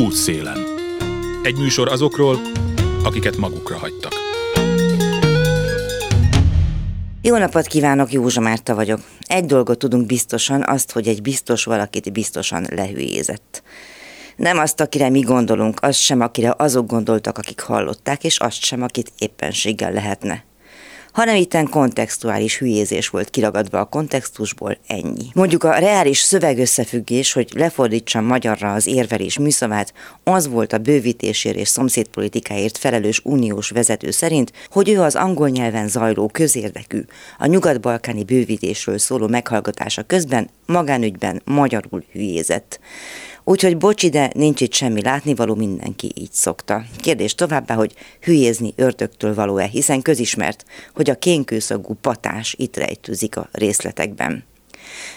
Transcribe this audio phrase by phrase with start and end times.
[0.00, 0.58] Útszélen.
[1.42, 2.40] Egy műsor azokról,
[3.04, 4.12] akiket magukra hagytak.
[7.22, 9.00] Jó napot kívánok, Józsa Márta vagyok.
[9.20, 13.62] Egy dolgot tudunk biztosan, azt, hogy egy biztos valakit biztosan lehülyézett.
[14.36, 18.82] Nem azt, akire mi gondolunk, azt sem, akire azok gondoltak, akik hallották, és azt sem,
[18.82, 20.44] akit éppenséggel lehetne
[21.12, 25.26] hanem itten kontextuális hülyézés volt kiragadva a kontextusból, ennyi.
[25.34, 29.92] Mondjuk a reális szövegösszefüggés, hogy lefordítsam magyarra az érvelés műszavát,
[30.24, 35.88] az volt a bővítésért és szomszédpolitikáért felelős uniós vezető szerint, hogy ő az angol nyelven
[35.88, 37.00] zajló közérdekű,
[37.38, 42.80] a nyugat-balkáni bővítésről szóló meghallgatása közben magánügyben magyarul hülyézett.
[43.44, 46.84] Úgyhogy bocs ide, nincs itt semmi látnivaló, mindenki így szokta.
[46.96, 53.48] Kérdés továbbá, hogy hülyézni ördögtől való-e, hiszen közismert, hogy a kénkőszagú patás itt rejtőzik a
[53.52, 54.44] részletekben.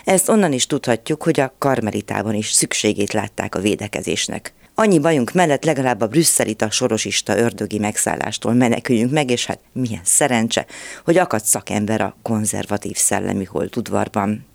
[0.04, 4.54] Ezt onnan is tudhatjuk, hogy a karmelitában is szükségét látták a védekezésnek.
[4.76, 10.66] Annyi bajunk mellett legalább a brüsszelita sorosista ördögi megszállástól meneküljünk meg, és hát milyen szerencse,
[11.06, 14.46] hogy akadt szakember a konzervatív szellemi holtudvarban.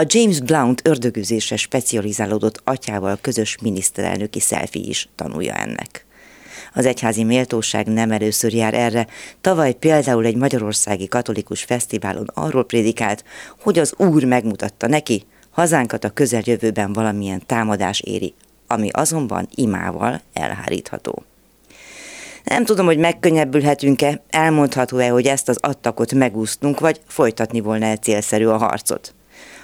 [0.00, 6.06] A James Blount ördögüzésre specializálódott atyával közös miniszterelnöki szelfi is tanulja ennek.
[6.74, 9.06] Az egyházi méltóság nem először jár erre.
[9.40, 13.24] Tavaly például egy magyarországi katolikus fesztiválon arról prédikált,
[13.60, 18.34] hogy az Úr megmutatta neki, hazánkat a közeljövőben valamilyen támadás éri,
[18.66, 21.22] ami azonban imával elhárítható.
[22.44, 28.56] Nem tudom, hogy megkönnyebbülhetünk-e, elmondható-e, hogy ezt az attakot megúsztunk, vagy folytatni volna-e célszerű a
[28.56, 29.12] harcot.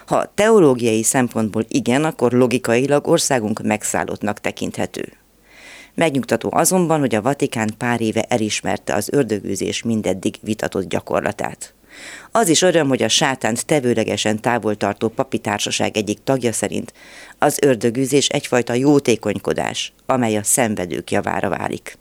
[0.07, 5.13] Ha teológiai szempontból igen, akkor logikailag országunk megszállottnak tekinthető.
[5.95, 11.75] Megnyugtató azonban, hogy a Vatikán pár éve elismerte az ördögűzés mindeddig vitatott gyakorlatát.
[12.31, 16.93] Az is öröm, hogy a sátánt tevőlegesen távol tartó papitársaság egyik tagja szerint
[17.39, 21.99] az ördögűzés egyfajta jótékonykodás, amely a szenvedők javára válik.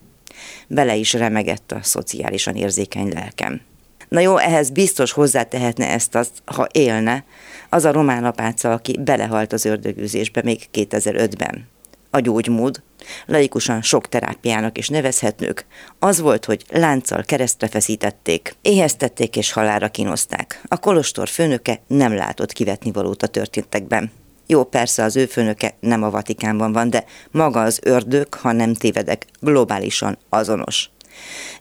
[0.68, 3.62] Bele is remegett a szociálisan érzékeny lelkem.
[4.10, 7.26] Na jó, ehhez biztos hozzátehetne ezt azt, ha élne,
[7.74, 11.68] az a román apáca, aki belehalt az ördögűzésbe még 2005-ben.
[12.10, 12.82] A gyógymód,
[13.26, 15.66] laikusan sok terápiának is nevezhetnők,
[16.00, 20.62] az volt, hogy lánccal keresztre feszítették, éheztették és halára kínozták.
[20.68, 24.12] A kolostor főnöke nem látott kivetni valót a történtekben.
[24.48, 28.74] Jó, persze az ő főnöke nem a Vatikánban van, de maga az ördög, ha nem
[28.74, 30.90] tévedek, globálisan azonos.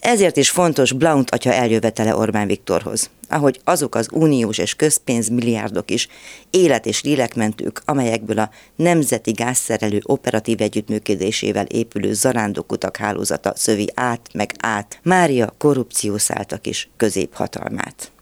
[0.01, 6.09] Ezért is fontos Blount atya eljövetele Orbán Viktorhoz, ahogy azok az uniós és közpénzmilliárdok is
[6.51, 14.53] élet- és lélekmentők, amelyekből a Nemzeti Gázszerelő operatív együttműködésével épülő zarándokutak hálózata szövi át meg
[14.59, 18.13] át Mária korrupciószáltak is középhatalmát.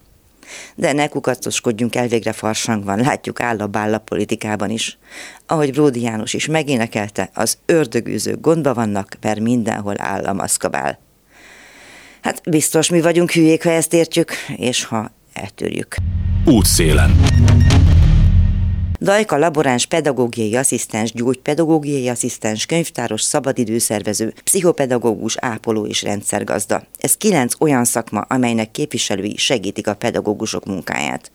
[0.75, 4.97] De ne kukacoskodjunk el, végre farsang van, látjuk áll a politikában is.
[5.45, 10.99] Ahogy Bródi János is megénekelte, az ördögűzők gondba vannak, mert mindenhol áll a maszkabál.
[12.21, 15.95] Hát biztos mi vagyunk hülyék, ha ezt értjük, és ha eltörjük.
[16.45, 17.25] Útszélen.
[18.99, 26.83] Dajka laboráns pedagógiai asszisztens, gyógypedagógiai asszisztens, könyvtáros, szabadidőszervező, pszichopedagógus, ápoló és rendszergazda.
[26.97, 31.31] Ez kilenc olyan szakma, amelynek képviselői segítik a pedagógusok munkáját.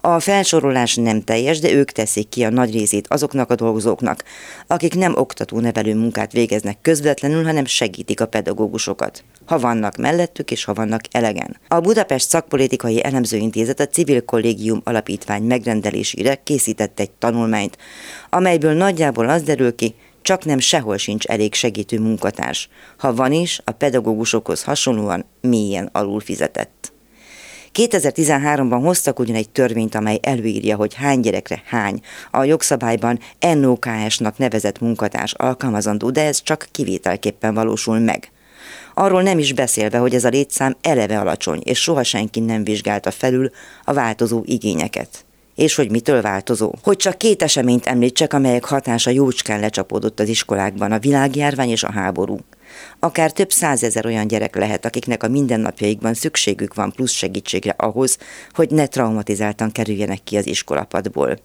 [0.00, 4.24] A felsorolás nem teljes, de ők teszik ki a nagy részét azoknak a dolgozóknak,
[4.66, 9.24] akik nem oktató-nevelő munkát végeznek közvetlenül, hanem segítik a pedagógusokat.
[9.46, 11.56] Ha vannak mellettük, és ha vannak elegen.
[11.68, 17.78] A Budapest Szakpolitikai Elemzőintézet a Civil Kollégium Alapítvány megrendelésére készített egy tanulmányt,
[18.30, 22.68] amelyből nagyjából az derül ki, csak nem sehol sincs elég segítő munkatárs.
[22.96, 26.92] Ha van is, a pedagógusokhoz hasonlóan mélyen alul fizetett.
[27.74, 32.00] 2013-ban hoztak ugyan egy törvényt, amely előírja, hogy hány gyerekre hány.
[32.30, 38.30] A jogszabályban NOKS-nak nevezett munkatárs alkalmazandó, de ez csak kivételképpen valósul meg.
[38.94, 43.10] Arról nem is beszélve, hogy ez a létszám eleve alacsony, és soha senki nem vizsgálta
[43.10, 43.50] felül
[43.84, 45.24] a változó igényeket.
[45.54, 46.74] És hogy mitől változó?
[46.82, 51.92] Hogy csak két eseményt említsek, amelyek hatása jócskán lecsapódott az iskolákban, a világjárvány és a
[51.92, 52.38] háború.
[52.98, 58.18] Akár több százezer olyan gyerek lehet, akiknek a mindennapjaikban szükségük van plusz segítségre ahhoz,
[58.52, 61.38] hogy ne traumatizáltan kerüljenek ki az iskolapadból.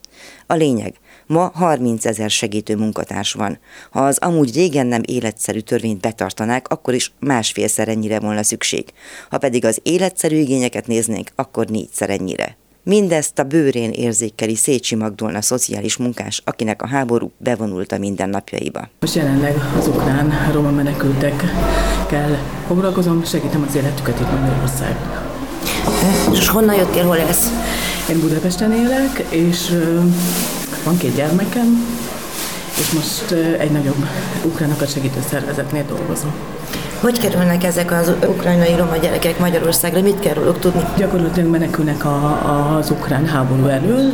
[0.45, 0.93] A lényeg,
[1.27, 3.59] ma 30 ezer segítő munkatárs van.
[3.91, 8.85] Ha az amúgy régen nem életszerű törvényt betartanák, akkor is másfélszer ennyire volna szükség.
[9.29, 12.57] Ha pedig az életszerű igényeket néznénk, akkor négyszer ennyire.
[12.83, 18.89] Mindezt a bőrén érzékeli Szécsi Magdolna szociális munkás, akinek a háború bevonult a mindennapjaiba.
[18.99, 25.25] Most jelenleg az ukrán roma menekültekkel foglalkozom, segítem az életüket itt Magyarországon.
[26.33, 27.49] És honnan jöttél, hol ez?
[28.09, 29.71] Én Budapesten élek, és
[30.83, 31.85] van két gyermekem,
[32.79, 34.05] és most egy nagyobb
[34.43, 36.33] ukránokat segítő szervezetnél dolgozom.
[37.01, 40.01] Hogy kerülnek ezek az ukrajnai roma gyerekek Magyarországra?
[40.01, 40.81] Mit kell róluk tudni?
[40.97, 44.13] Gyakorlatilag menekülnek a, a, az ukrán háború elől,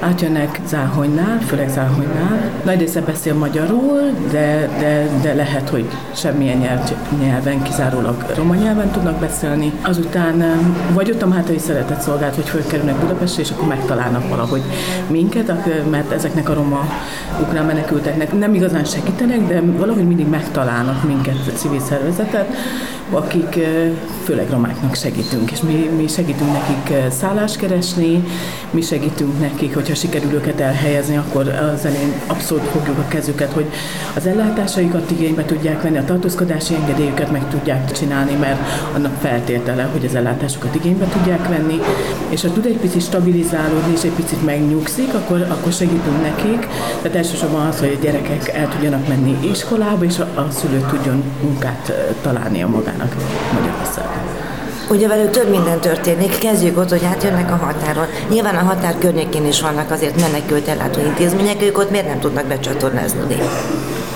[0.00, 2.50] átjönnek Záhonynál, főleg Záhonynál.
[2.64, 4.00] Nagy része beszél magyarul,
[4.30, 6.80] de, de, de lehet, hogy semmilyen nyelv,
[7.20, 9.72] nyelven, kizárólag roma nyelven tudnak beszélni.
[9.82, 10.44] Azután
[10.92, 14.62] vagy ott a Mátai Szeretett Szolgált, hogy fölkerülnek Budapestre, és akkor megtalálnak valahogy
[15.06, 15.52] minket,
[15.90, 16.88] mert ezeknek a roma
[17.40, 22.48] ukrán menekülteknek nem igazán segítenek, de valahogy mindig megtalálnak minket civil szervezet szervezetet,
[23.10, 23.58] akik
[24.24, 28.24] főleg romáknak segítünk, és mi, mi segítünk nekik szállást keresni,
[28.70, 33.66] mi segítünk nekik, hogyha sikerül őket elhelyezni, akkor az elén abszolút fogjuk a kezüket, hogy
[34.16, 38.58] az ellátásaikat igénybe tudják venni, a tartózkodási engedélyüket meg tudják csinálni, mert
[38.94, 41.80] annak feltétele, hogy az ellátásokat igénybe tudják venni,
[42.28, 46.66] és ha tud egy picit stabilizálódni, és egy picit megnyugszik, akkor, akkor segítünk nekik.
[47.02, 51.22] Tehát elsősorban az, hogy a gyerekek el tudjanak menni iskolába, és a, a szülő tudjon
[51.42, 51.92] munkát
[52.22, 52.68] találnia
[53.00, 54.38] magának Magyarországon.
[54.90, 56.38] Ugye velük több minden történik.
[56.38, 58.06] Kezdjük ott, hogy átjönnek a határon.
[58.28, 62.46] Nyilván a határ környékén is vannak azért menekült ellátó intézmények, ők ott miért nem tudnak
[62.46, 63.36] becsatornázni?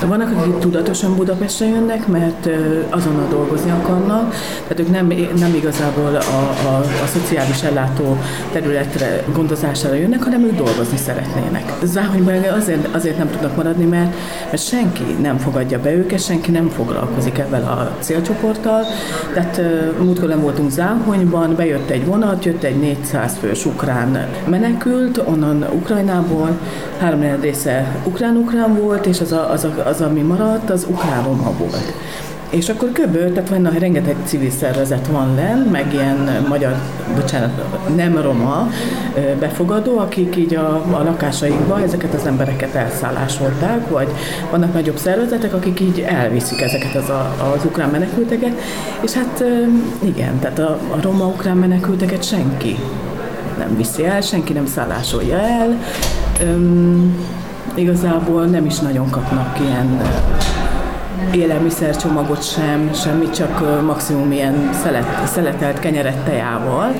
[0.07, 2.49] Vannak, akik tudatosan Budapestre jönnek, mert
[2.89, 4.33] azonnal dolgozni akarnak,
[4.67, 5.05] tehát ők nem,
[5.39, 8.17] nem igazából a, a, a szociális ellátó
[8.51, 11.73] területre gondozására jönnek, hanem ők dolgozni szeretnének.
[11.83, 14.15] Záhonyban azért, azért nem tudnak maradni, mert,
[14.49, 18.83] mert senki nem fogadja be őket, senki nem foglalkozik ebben a célcsoporttal.
[19.33, 19.61] Tehát
[19.99, 26.49] múltkor nem voltunk Záhonyban, bejött egy vonat, jött egy 400 fős ukrán menekült, onnan Ukrajnából,
[26.99, 31.51] három része ukrán-ukrán volt, és az a, az a, az, ami maradt, az ukrán roma
[31.57, 31.93] volt.
[32.49, 36.75] És akkor köböl, tehát van rengeteg civil szervezet van len, meg ilyen magyar,
[37.15, 37.51] bocsánat,
[37.95, 38.69] nem roma
[39.39, 44.07] befogadó, akik így a, a lakásaikba ezeket az embereket elszállásolták, vagy
[44.51, 48.59] vannak nagyobb szervezetek, akik így elviszik ezeket az, a, az ukrán menekülteket,
[49.01, 49.43] és hát
[50.03, 52.75] igen, tehát a, a roma-ukrán menekülteket senki
[53.57, 55.81] nem viszi el, senki nem szállásolja el.
[56.41, 57.15] Öm,
[57.75, 60.01] igazából nem is nagyon kapnak ilyen
[61.31, 66.93] élelmiszercsomagot sem, semmit, csak maximum ilyen szelet, szeletelt kenyeret tejával.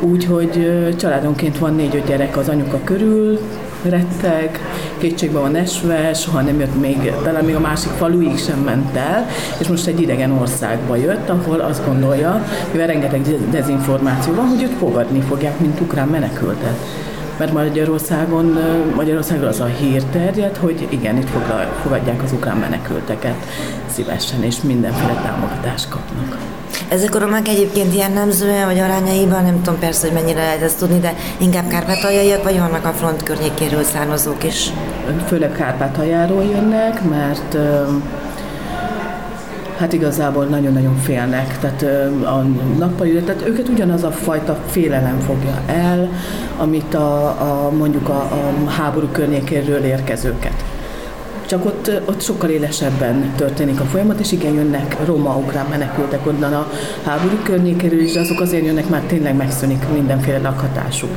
[0.00, 3.38] Úgyhogy családonként van négy-öt gyerek az anyuka körül,
[3.82, 4.60] retteg,
[4.98, 9.26] kétségbe van esve, soha nem jött még, talán még a másik faluig sem ment el,
[9.58, 14.78] és most egy idegen országba jött, ahol azt gondolja, mivel rengeteg dezinformáció van, hogy őt
[14.78, 17.07] fogadni fogják, mint ukrán menekültet
[17.38, 18.58] mert Magyarországon,
[18.94, 21.28] Magyarországon az a hír terjed, hogy igen, itt
[21.82, 23.36] fogadják az ukrán menekülteket
[23.86, 26.36] szívesen, és mindenféle támogatást kapnak.
[26.88, 30.98] Ezek a romák egyébként jellemzően, vagy arányaiban, nem tudom persze, hogy mennyire lehet ezt tudni,
[30.98, 34.70] de inkább kárpátaljaiak, vagy vannak a front környékéről származók is?
[35.26, 37.56] Főleg Kárpátaljáról jönnek, mert
[39.78, 41.82] hát igazából nagyon-nagyon félnek, tehát
[42.24, 42.44] a
[42.78, 46.08] nappali, tehát őket ugyanaz a fajta félelem fogja el,
[46.56, 48.20] amit a, a mondjuk a,
[48.66, 50.64] a háború környékéről érkezőket.
[51.46, 56.70] Csak ott, ott sokkal élesebben történik a folyamat, és igen, jönnek roma-ukrán menekültek onnan a
[57.04, 61.10] háború környékéről, és azok azért jönnek, már tényleg megszűnik mindenféle lakhatásuk.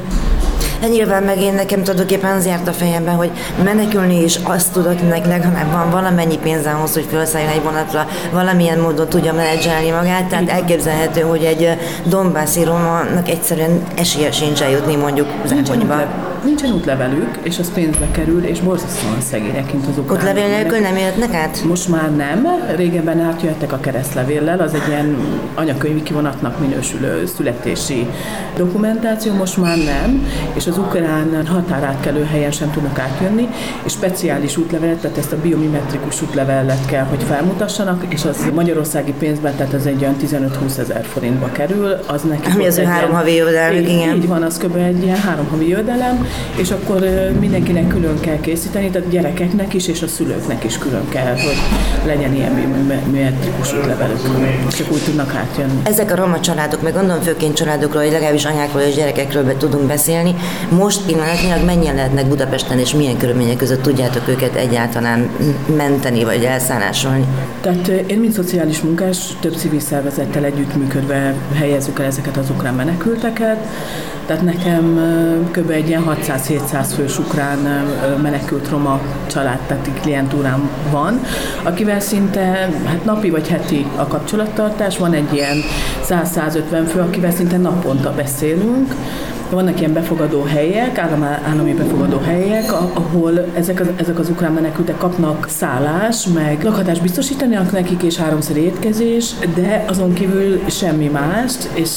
[0.81, 3.31] De nyilván meg én nekem tulajdonképpen az járt a fejemben, hogy
[3.63, 8.79] menekülni is azt tudok, hogy legalább van valamennyi pénz ahhoz, hogy felszálljon egy vonatra, valamilyen
[8.79, 15.27] módon tudja menedzselni magát, tehát elképzelhető, hogy egy Donbassi romának egyszerűen esélye sincs eljutni mondjuk
[15.45, 16.30] Záponyba.
[16.43, 20.17] Nincsen útlevelük, és az pénzbe kerül, és borzasztóan szegények, mint az ukrán.
[20.17, 21.63] Útlevél nélkül nem jöhetnek át?
[21.63, 22.47] Most már nem.
[22.75, 25.17] Régebben átjöttek a keresztlevéllel, az egy ilyen
[25.55, 28.07] anyakönyvi kivonatnak minősülő születési
[28.55, 33.49] dokumentáció, most már nem, és az ukrán határátkelő helyen sem tudnak átjönni,
[33.83, 39.55] és speciális útlevelet, tehát ezt a biomimetrikus útlevelet kell, hogy felmutassanak, és az magyarországi pénzben,
[39.55, 42.49] tehát ez egy olyan 15-20 ezer forintba kerül, az neki.
[42.53, 44.15] Ami az ő három havi jövedelmük, igen.
[44.15, 44.75] Így van, az kb.
[44.75, 46.25] egy ilyen három havi jövedelem,
[46.57, 46.99] és akkor
[47.39, 51.57] mindenkinek külön kell készíteni, tehát gyerekeknek is, és a szülőknek is külön kell, hogy
[52.05, 54.19] legyen ilyen biometrikus útlevelük,
[54.77, 55.81] csak úgy tudnak átjönni.
[55.83, 59.87] Ezek a roma családok, meg gondolom főként családokról, vagy legalábbis anyákról és gyerekekről be tudunk
[59.87, 60.35] beszélni,
[60.69, 65.29] most pillanatnyilag mennyien lehetnek Budapesten, és milyen körülmények között tudjátok őket egyáltalán
[65.75, 67.25] menteni, vagy elszállásolni?
[67.61, 73.67] Tehát én, mint szociális munkás, több civil szervezettel együttműködve helyezzük el ezeket az ukrán menekülteket.
[74.25, 74.99] Tehát nekem
[75.51, 75.69] kb.
[75.69, 77.57] egy ilyen 600-700 fős ukrán
[78.21, 81.19] menekült roma család, tehát klientúrám van,
[81.63, 85.57] akivel szinte hát napi vagy heti a kapcsolattartás, van egy ilyen
[86.09, 88.95] 100-150 fő, akivel szinte naponta beszélünk,
[89.51, 90.97] vannak ilyen befogadó helyek,
[91.43, 97.71] állami befogadó helyek, ahol ezek az, ezek az ukrán menekültek kapnak szállás, meg lakatást biztosítanak
[97.71, 101.89] nekik, és háromszor étkezés, de azon kívül semmi mást, és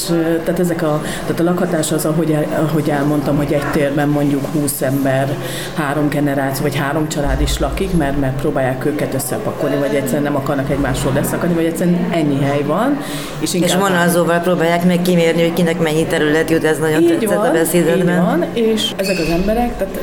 [0.45, 4.47] tehát ezek a, tehát a lakhatás az, ahogy, el, ahogy elmondtam, hogy egy térben mondjuk
[4.53, 5.37] 20 ember,
[5.75, 10.37] három generáció, vagy három család is lakik, mert, mert próbálják őket összepakolni, vagy egyszerűen nem
[10.37, 12.99] akarnak egymásról leszakadni, vagy egyszerűen ennyi hely van.
[13.41, 17.37] És, és vonalzóval próbálják meg kimérni, hogy kinek mennyi terület jut, ez nagyon így tetszett
[17.37, 18.25] van, a beszédedben.
[18.25, 20.01] Van, és ezek az emberek, tehát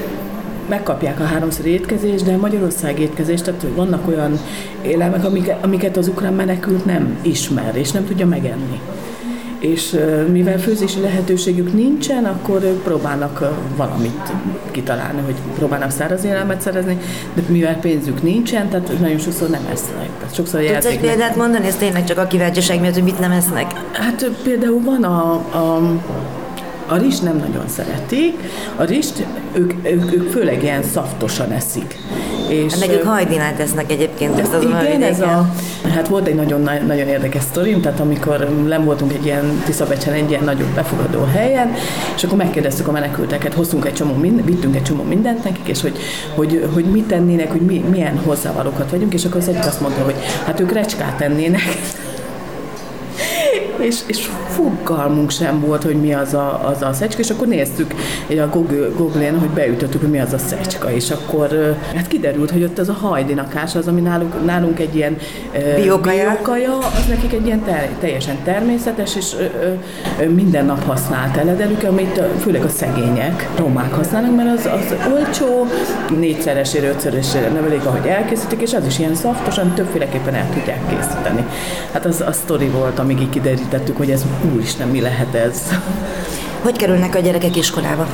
[0.69, 4.39] megkapják a háromszor étkezést, de Magyarország étkezést, tehát vannak olyan
[4.81, 5.25] élelmek,
[5.61, 8.79] amiket, az ukrán menekült nem ismer, és nem tudja megenni
[9.61, 9.97] és
[10.31, 14.33] mivel főzési lehetőségük nincsen, akkor próbálnak valamit
[14.71, 16.97] kitalálni, hogy próbálnak száraz élelmet szerezni,
[17.33, 20.09] de mivel pénzük nincsen, tehát nagyon sokszor nem esznek.
[20.17, 23.31] Tehát sokszor Tudsz egy példát mondani, ez tényleg csak a kíváncsiság miatt, hogy mit nem
[23.31, 23.73] esznek?
[23.91, 25.81] Hát például van a, a
[26.91, 28.37] a rizs nem nagyon szeretik,
[28.75, 31.95] a rizst ők, ők, ők főleg ilyen szaftosan eszik.
[32.49, 35.49] És, meg ők hajdinát esznek egyébként ezt az igen, ez a,
[35.93, 40.29] hát volt egy nagyon, nagyon érdekes sztorim, tehát amikor nem voltunk egy ilyen Tiszabecsen, egy
[40.29, 41.73] ilyen nagyobb befogadó helyen,
[42.15, 45.81] és akkor megkérdeztük a menekülteket, hoztunk egy csomó, mind, vittünk egy csomó mindent nekik, és
[45.81, 45.97] hogy,
[46.35, 50.03] hogy, hogy mit tennének, hogy mi, milyen hozzávalókat vagyunk, és akkor az egyik azt mondta,
[50.03, 51.77] hogy hát ők recskát tennének
[53.81, 57.93] és, és fogalmunk sem volt, hogy mi az a, az a szecska, és akkor néztük
[58.29, 62.63] a Google, Google-en, hogy beütöttük, hogy mi az a szecska, és akkor hát kiderült, hogy
[62.63, 65.17] ott az a hajdinakás, az, ami nálunk, nálunk egy ilyen
[65.75, 69.45] biokaja, biokaja az nekik egy ilyen ter, teljesen természetes, és ö,
[70.23, 75.67] ö, minden nap használt eledelük, amit főleg a szegények, romák használnak, mert az, az olcsó,
[76.19, 81.45] négyszeresére, ötszörösére nem elég, ahogy elkészítik, és az is ilyen szaftosan, többféleképpen el tudják készíteni.
[81.91, 85.61] Hát az a sztori volt, amíg így kiderült tettük, hogy ez úristen, mi lehet ez.
[86.61, 88.07] Hogy kerülnek a gyerekek iskolába?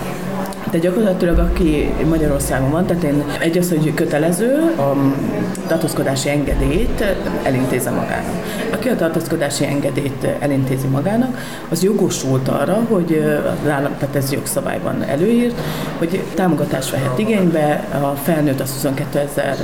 [0.71, 4.95] De gyakorlatilag aki Magyarországon van, tehát én egy az, hogy kötelező, a
[5.67, 7.03] tartózkodási engedélyt
[7.43, 8.43] elintézze magának.
[8.71, 11.37] Aki a tartózkodási engedélyt elintézi magának,
[11.69, 15.61] az jogosult arra, hogy állam, tehát ez jogszabályban előírt,
[15.97, 19.57] hogy támogatást vehet igénybe, a felnőtt az 22 ezer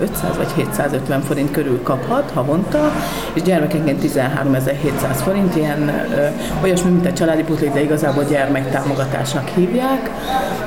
[0.00, 2.92] 500 vagy 750 forint körül kaphat havonta,
[3.32, 6.26] és gyermekenként 13.700 forint, ilyen ö,
[6.62, 10.10] olyasmi, mint a családi putlik, de igazából gyermektámogatásnak hívják.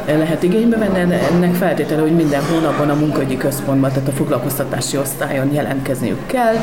[0.06, 5.54] Lehet igénybe venni, ennek feltétele, hogy minden hónapban a munkahogyi központban, tehát a foglalkoztatási osztályon
[5.54, 6.56] jelentkezniük kell,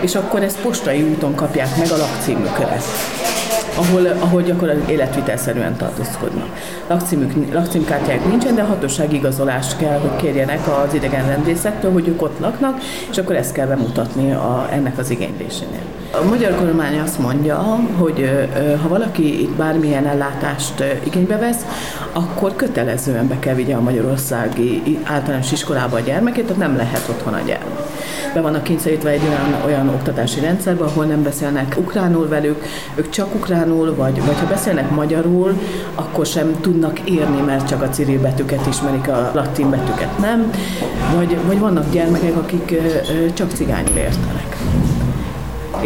[0.00, 2.76] és akkor ezt postai úton kapják meg a lakcímükre
[3.76, 6.48] ahol, ahol gyakorlatilag életvitelszerűen tartózkodnak.
[6.86, 12.80] Lakcímük, lakcímkártyájuk nincsen, de hatósági igazolást kell, hogy kérjenek az idegenrendészektől, hogy ők ott laknak,
[13.10, 15.84] és akkor ezt kell bemutatni a, ennek az igénylésénél.
[16.20, 17.56] A magyar kormány azt mondja,
[17.98, 18.48] hogy
[18.82, 21.64] ha valaki itt bármilyen ellátást igénybe vesz,
[22.12, 27.32] akkor kötelezően be kell vigye a magyarországi általános iskolába a gyermekét, tehát nem lehet otthon
[27.32, 27.78] a gyermek.
[28.34, 33.34] Be vannak kényszerítve egy olyan, olyan oktatási rendszerbe, ahol nem beszélnek ukránul velük, ők csak
[33.34, 35.60] ukránul, vagy, vagy ha beszélnek magyarul,
[35.94, 40.52] akkor sem tudnak írni, mert csak a civil betűket ismerik, a latin betűket nem,
[41.16, 42.80] vagy, vagy vannak gyermekek, akik
[43.34, 44.55] csak cigányul értenek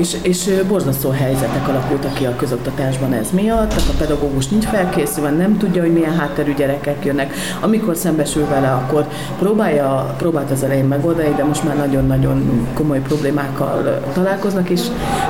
[0.00, 5.30] és, és borzasztó helyzetek alakultak ki a közoktatásban ez miatt, tehát a pedagógus nincs felkészülve,
[5.30, 7.34] nem tudja, hogy milyen hátterű gyerekek jönnek.
[7.60, 9.06] Amikor szembesül vele, akkor
[9.38, 14.80] próbálja, próbált az elején megoldani, de most már nagyon-nagyon komoly problémákkal találkoznak, és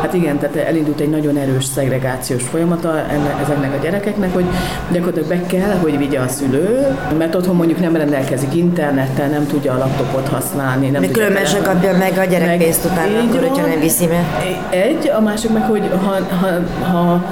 [0.00, 4.44] hát igen, tehát elindult egy nagyon erős szegregációs folyamata ennek, ezeknek a gyerekeknek, hogy
[4.92, 9.72] gyakorlatilag be kell, hogy vigye a szülő, mert otthon mondjuk nem rendelkezik internettel, nem tudja
[9.72, 10.88] a laptopot használni.
[10.88, 14.24] Nem De különben se kapja meg a gyerek pénzt utána, akkor, hogyha nem viszi be
[14.70, 16.48] egy, a másik meg, hogy ha, ha,
[16.90, 17.24] ha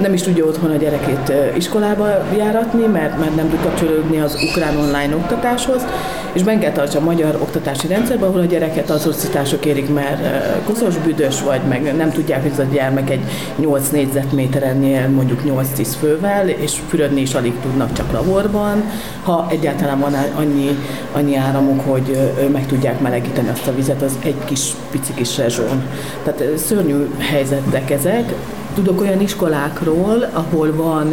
[0.00, 4.76] nem is tudja otthon a gyerekét iskolába járatni, mert, mert nem tud kapcsolódni az ukrán
[4.76, 5.86] online oktatáshoz,
[6.32, 10.20] és benne kell tartsa a magyar oktatási rendszerben, ahol a gyereket atrocitások érik, mert
[10.64, 13.20] koszos, büdös vagy, meg nem tudják, hogy ez a gyermek egy
[13.56, 18.82] 8 négyzetméterennél mondjuk 8-10 fővel, és fürödni is alig tudnak csak laborban,
[19.22, 20.78] ha egyáltalán van annyi,
[21.12, 25.86] annyi áramok, hogy meg tudják melegíteni azt a vizet, az egy kis pici kis rezsón.
[26.24, 28.34] Tehát szörnyű helyzetek ezek,
[28.74, 31.12] Tudok olyan iskolákról, ahol van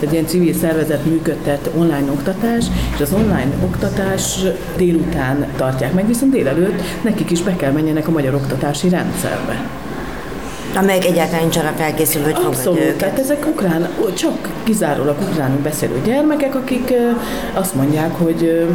[0.00, 4.38] egy ilyen civil szervezet működtet online oktatás, és az online oktatás
[4.76, 9.68] délután tartják meg, viszont délelőtt nekik is be kell menjenek a magyar oktatási rendszerbe.
[10.76, 12.96] Amelyek egyáltalán nincs arra felkészülve, hogy Abszolút, őket.
[12.96, 16.92] tehát ezek ukrán, csak kizárólag ukránul beszélő gyermekek, akik
[17.54, 18.66] azt mondják, hogy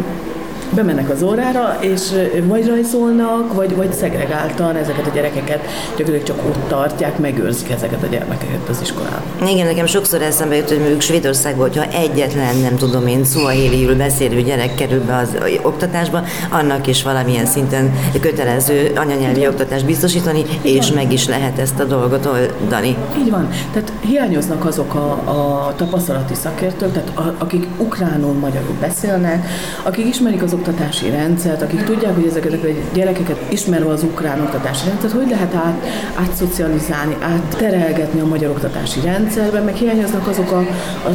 [0.76, 2.02] bemennek az órára, és
[2.44, 5.60] vagy rajzolnak, vagy, vagy szegregáltan ezeket a gyerekeket
[5.98, 9.48] gyakorlatilag csak ott tartják, megőrzik ezeket a gyermekeket az iskolában.
[9.48, 14.42] Igen, nekem sokszor eszembe jut, hogy mondjuk Svédországban, hogyha egyetlen, nem tudom én, szuahéliül beszélő
[14.42, 21.12] gyerek kerül be az oktatásba, annak is valamilyen szinten kötelező anyanyelvi oktatást biztosítani, és meg
[21.12, 22.96] is lehet ezt a dolgot oldani.
[23.20, 23.50] Így van.
[23.74, 29.48] Tehát hiányoznak azok a, a tapasztalati szakértők, tehát a, akik ukránul, magyarul beszélnek,
[29.84, 34.88] akik ismerik az oktatási rendszert, akik tudják, hogy ezeket a gyerekeket ismerve az ukrán oktatási
[34.88, 40.66] rendszert, hogy lehet át, átszocializálni, átterelgetni a magyar oktatási rendszerben, meg hiányoznak azok a,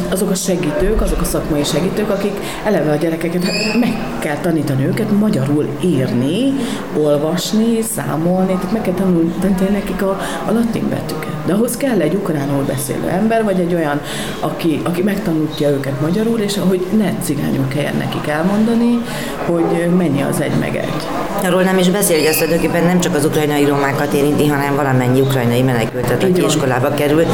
[0.09, 3.43] azok a segítők, azok a szakmai segítők, akik eleve a gyerekeket
[3.79, 6.53] meg kell tanítani őket magyarul írni,
[6.97, 9.33] olvasni, számolni, tehát meg kell tanulni
[9.71, 11.36] nekik a, a latin betűket.
[11.47, 14.01] De ahhoz kell egy ukránul beszélő ember, vagy egy olyan,
[14.39, 19.01] aki, aki megtanulja őket magyarul, és ahogy ne cigányul kelljen nekik elmondani,
[19.45, 21.07] hogy mennyi az egy meg egy.
[21.43, 25.21] Arról nem is beszél, hogy ez tulajdonképpen nem csak az ukrajnai romákat érinti, hanem valamennyi
[25.21, 27.25] ukrajnai menekültet, aki iskolába kerül.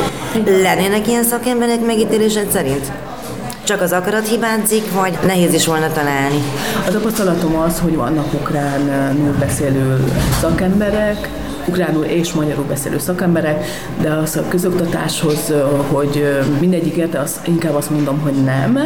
[0.46, 2.92] Lennének ilyen szakemberek megítélésed szerint?
[3.64, 6.44] Csak az akarat hibázik, vagy nehéz is volna találni?
[6.88, 10.04] A tapasztalatom az, hogy vannak ukránul beszélő
[10.42, 11.30] szakemberek,
[11.68, 13.66] ukránul és magyarul beszélő szakemberek,
[14.02, 15.54] de az a közoktatáshoz,
[15.92, 18.80] hogy mindegyik érte, az, inkább azt mondom, hogy nem.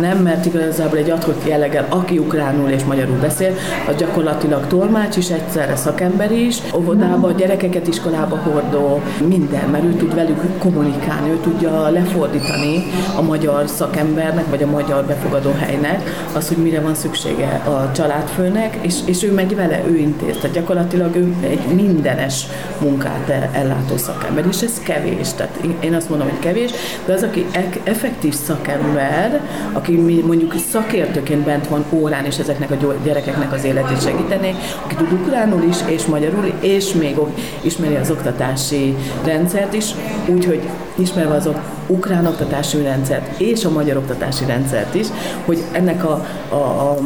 [0.00, 3.54] Nem, mert igazából egy adhok jelleggel, aki ukránul és magyarul beszél,
[3.88, 10.14] az gyakorlatilag tolmács is egyszerre szakember is, óvodába, gyerekeket iskolába hordó, minden, mert ő tud
[10.14, 12.84] velük kommunikálni, ő tudja lefordítani
[13.16, 18.78] a magyar szakembernek, vagy a magyar befogadó helynek az, hogy mire van szüksége a családfőnek,
[18.80, 20.36] és, és ő megy vele, ő intéz.
[20.36, 22.46] Tehát gyakorlatilag ő egy minden ingyenes
[22.78, 25.32] munkát ellátó szakember, és ez kevés.
[25.32, 26.70] Tehát én azt mondom, hogy kevés,
[27.06, 27.46] de az, aki
[27.84, 29.40] effektív szakember,
[29.72, 29.92] aki
[30.26, 35.62] mondjuk szakértőként bent van órán, és ezeknek a gyerekeknek az életét segíteni, aki tud ukránul
[35.68, 37.16] is, és magyarul, és még
[37.60, 39.84] ismeri az oktatási rendszert is,
[40.26, 40.62] úgyhogy
[40.94, 41.48] ismerve az
[41.86, 45.06] ukrán oktatási rendszert és a magyar oktatási rendszert is,
[45.44, 46.98] hogy ennek a, a, a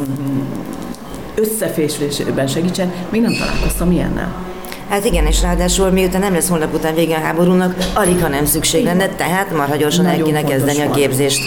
[1.34, 4.55] összefésülésében segítsen, még nem találkoztam ilyennel.
[4.88, 8.44] Hát igen, és ráadásul miután nem lesz holnap után vége a háborúnak, alig ha nem
[8.44, 11.42] szükség lenne, tehát marha gyorsan el kéne kezdeni a képzést.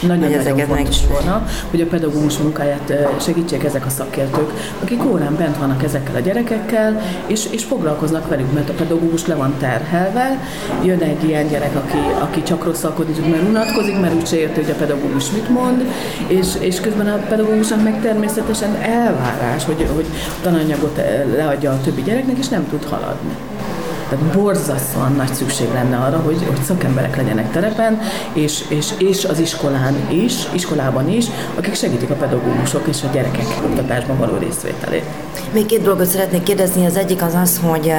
[0.00, 0.86] Nagyon, hogy ezeket meg...
[1.10, 6.18] volna, hogy a pedagógus munkáját segítsék ezek a szakértők, akik órán bent vannak ezekkel a
[6.18, 10.38] gyerekekkel, és, és foglalkoznak velük, mert a pedagógus le van terhelve,
[10.84, 14.70] jön egy ilyen gyerek, aki, aki csak rosszalkodni tud, mert unatkozik, mert úgyse érti, hogy
[14.70, 15.84] a pedagógus mit mond,
[16.26, 20.06] és, és közben a pedagógusnak meg természetesen elvárás, hogy, hogy
[20.42, 21.00] tananyagot
[21.36, 23.36] leadja a többi gyereknek, és nem tud tud haladni.
[24.08, 28.00] Tehát borzasztóan nagy szükség lenne arra, hogy, hogy szakemberek legyenek terepen,
[28.32, 33.46] és, és, és az iskolán is, iskolában is, akik segítik a pedagógusok és a gyerekek
[33.64, 35.04] oktatásban való részvételét.
[35.52, 36.86] Még két dolgot szeretnék kérdezni.
[36.86, 37.92] Az egyik az az, hogy,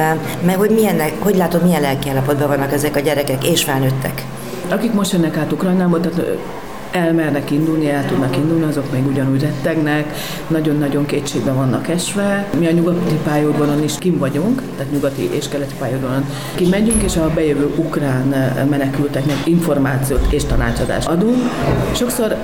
[0.44, 4.24] meg, hogy milyen, hogy látod, milyen lelkiállapotban vannak ezek a gyerekek és felnőttek?
[4.68, 6.36] Akik most jönnek át Ukrajnából, tehát
[6.92, 10.14] elmernek indulni, el tudnak indulni, azok még ugyanúgy rettegnek,
[10.46, 12.48] nagyon-nagyon kétségbe vannak esve.
[12.58, 16.24] Mi a nyugati pályaudvaron is kim vagyunk, tehát nyugati és keleti pályaudvaron
[16.54, 18.26] kimegyünk, és a bejövő ukrán
[18.70, 21.38] menekülteknek információt és tanácsadást adunk.
[21.94, 22.36] Sokszor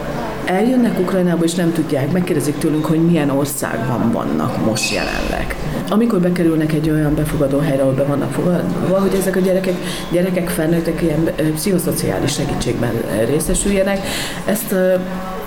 [0.48, 5.56] eljönnek Ukrajnába, és nem tudják, megkérdezik tőlünk, hogy milyen országban vannak most jelenleg.
[5.90, 9.74] Amikor bekerülnek egy olyan befogadó helyre, ahol be vannak fogadva, hogy ezek a gyerekek,
[10.11, 12.92] gyerekek felnőttek ilyen pszichoszociális segítségben
[13.26, 13.98] részesüljenek,
[14.44, 14.74] ezt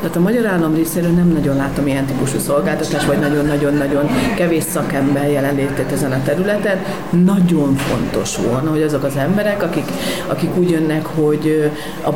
[0.02, 5.30] tehát a magyar állam részéről nem nagyon látom ilyen típusú szolgáltatást, vagy nagyon-nagyon-nagyon kevés szakember
[5.32, 6.78] jelenlétét ezen a területen.
[7.10, 9.86] Nagyon fontos volna, hogy azok az emberek, akik,
[10.28, 11.72] akik úgy jönnek, hogy
[12.04, 12.10] a,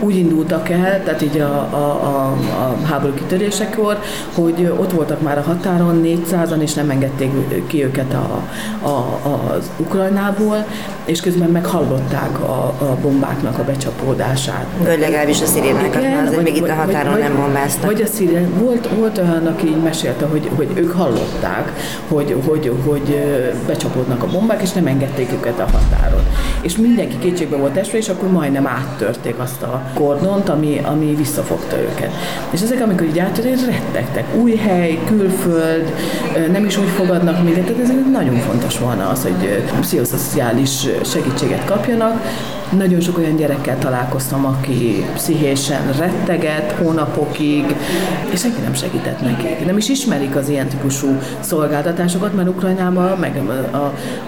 [0.00, 3.98] úgy indultak el, tehát így a, a, a, a háború kitörésekor,
[4.34, 7.30] hogy ott voltak már a határon 400-an, és nem engedték
[7.66, 8.42] ki őket a,
[8.88, 9.20] a,
[9.56, 10.64] az Ukrajnából,
[11.04, 14.66] és közben meghallották a, a bombáknak a becsapódását.
[14.78, 17.84] Vagy legalábbis a szirénákat, mert azért még itt a határon vagy, nem bombáztak.
[17.84, 21.72] Vagy a szirén, volt, volt olyan, aki így mesélte, hogy, hogy ők hallották,
[22.08, 23.20] hogy, hogy, hogy
[23.66, 26.22] becsapódnak a bombák, és nem engedték őket a határon.
[26.60, 31.78] És mindenki kétségbe volt esve, és akkor majdnem áttörték azt a kordont, ami, ami visszafogta
[31.78, 32.10] őket.
[32.50, 34.24] És ezek, amikor így átjön, rettegtek.
[34.36, 35.92] Új hely, külföld,
[36.52, 42.20] nem is úgy fogadnak minket, tehát ez nagyon fontos volna az, hogy pszichoszociális segítséget kapjanak,
[42.72, 47.64] nagyon sok olyan gyerekkel találkoztam, aki pszichésen retteget hónapokig,
[48.30, 49.66] és senki nem segített nekik.
[49.66, 53.76] Nem is ismerik az ilyen típusú szolgáltatásokat, mert Ukrajnában, meg a,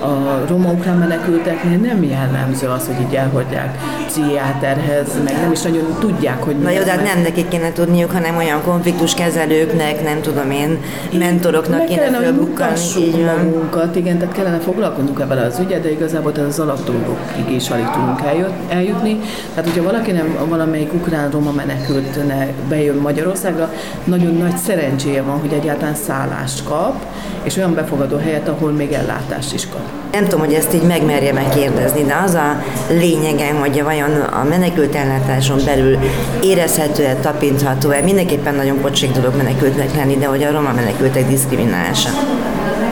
[0.05, 6.43] a roma-ukrán menekülteknél nem jellemző az, hogy így elhagyják pszichiáterhez, meg nem is nagyon tudják,
[6.43, 10.79] hogy Na jó, de hát nem nekik kéne tudniuk, hanem olyan konfliktuskezelőknek, nem tudom én,
[11.19, 15.91] mentoroknak Meg kéne kellene, hogy így magunkat, igen, tehát kellene foglalkoznunk ebben az ügyet, de
[15.91, 19.19] igazából tehát az alapdolgokig is alig tudunk eljut, eljutni.
[19.55, 23.73] Tehát, hogyha valaki nem valamelyik ukrán-roma menekültne bejön Magyarországra,
[24.05, 26.95] nagyon nagy szerencséje van, hogy egyáltalán szállást kap,
[27.43, 30.08] és olyan befogadó helyet, ahol még ellátást is kap.
[30.13, 34.95] Nem tudom, hogy ezt így megmerje megkérdezni, de az a lényege, hogy vajon a menekült
[34.95, 35.99] ellátáson belül
[36.43, 42.11] érezhető-e, tapintható-e, mindenképpen nagyon pocsik dolog menekültnek lenni, de hogy a roma menekültek diszkriminálása.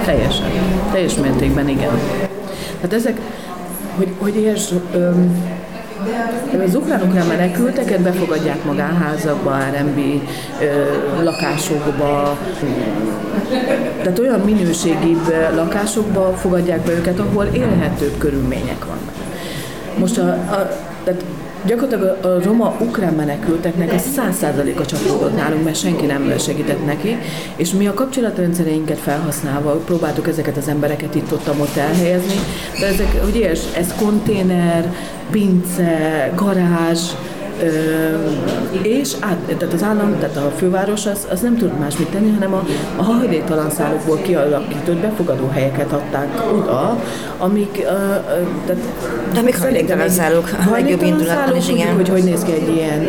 [0.05, 0.46] Teljesen.
[0.92, 1.98] Teljes mértékben igen.
[2.81, 3.20] Tehát ezek,
[3.96, 4.68] hogy, hogy érts,
[6.52, 9.50] öm, az ukrán-ukrán menekülteket befogadják magánházakba,
[10.61, 12.38] ö, lakásokba,
[14.02, 19.14] tehát olyan minőségibb lakásokba fogadják be őket, ahol élhetőbb körülmények vannak.
[19.98, 20.68] Most a, a
[21.04, 21.24] tehát
[21.66, 27.16] gyakorlatilag a, roma-ukrán menekülteknek a száz százaléka csapódott nálunk, mert senki nem segített neki,
[27.57, 32.35] és mi a kapcsolatrendszereinket felhasználva próbáltuk ezeket az embereket itt-ott ott elhelyezni,
[32.81, 34.92] de ezek, érts, ez konténer,
[35.31, 37.00] pince, garázs,
[38.82, 42.30] és át, tehát az állam, tehát a főváros az, az nem tud más mit tenni,
[42.34, 42.64] hanem a,
[42.96, 47.02] a hajléktalan szállókból kialakított befogadó helyeket adták oda,
[47.38, 47.72] amik,
[48.66, 48.82] tehát
[49.34, 51.94] De még hajléktalan szállók, a legjobb indulatban is, igen.
[51.94, 53.08] Hogy, hogy néz ki egy ilyen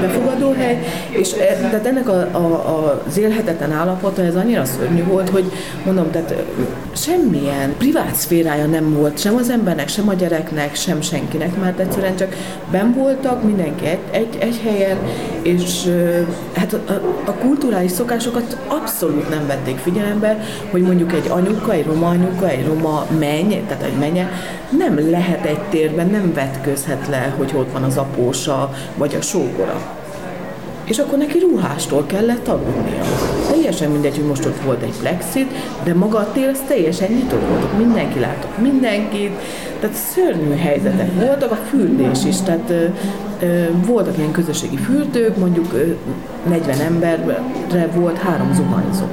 [0.00, 0.78] befogadó hely,
[1.10, 1.28] és
[1.60, 5.52] tehát ennek a, a, az élhetetlen állapota, ez annyira szörnyű volt, hogy
[5.84, 6.34] mondom, tehát
[6.92, 12.16] semmilyen privát szférája nem volt, sem az embernek, sem a gyereknek, sem senkinek, mert egyszerűen
[12.16, 12.36] csak
[12.70, 14.98] ben voltak, mindenki egy, egy, helyen,
[15.42, 15.90] és
[16.54, 16.92] hát a,
[17.24, 20.38] a kulturális szokásokat abszolút nem vették figyelembe,
[20.70, 24.30] hogy mondjuk egy anyuka, egy roma anyuka, egy roma menny, tehát egy menye,
[24.78, 29.99] nem lehet egy térben, nem vetközhet le, hogy ott van az apósa, vagy a sógora.
[30.90, 33.04] És akkor neki ruhástól kellett aludnia.
[33.50, 35.52] Teljesen mindegy, hogy most ott volt egy plexit,
[35.84, 39.30] de maga a tér az teljesen nyitott volt, mindenki látott mindenkit,
[39.80, 42.84] tehát szörnyű helyzetek voltak, a fürdés is, tehát ö,
[43.40, 45.92] ö, voltak ilyen közösségi fürdők, mondjuk ö,
[46.48, 49.04] 40 emberre volt három zuhanyzó.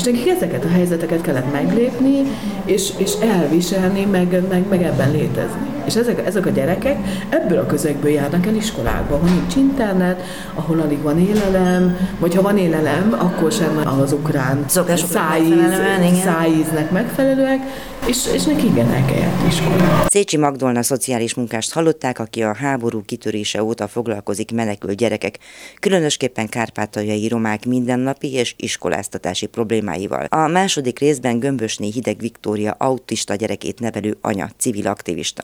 [0.00, 2.22] És nekik ezeket a helyzeteket kellett meglépni,
[2.64, 5.70] és, és elviselni, meg, meg, meg ebben létezni.
[5.86, 6.96] És ezek, ezek a gyerekek
[7.28, 10.22] ebből a közegből járnak el iskolákba, ahol nincs internet,
[10.54, 16.02] ahol alig van élelem, vagy ha van élelem, akkor sem az ukrán Szokásoknak szájíz, megfelelően,
[16.02, 16.14] igen.
[16.14, 17.60] szájíznek megfelelőek,
[18.06, 20.06] és, és neki igen el kell járni iskolába.
[20.08, 25.38] Szécsi Magdolna szociális munkást hallották, aki a háború kitörése óta foglalkozik menekült gyerekek,
[25.80, 29.46] különösképpen kárpátaljai romák mindennapi és iskoláztatási
[29.90, 30.24] problémáival.
[30.44, 35.42] A második részben Gömbösné Hideg Viktória autista gyerekét nevelő anya, civil aktivista.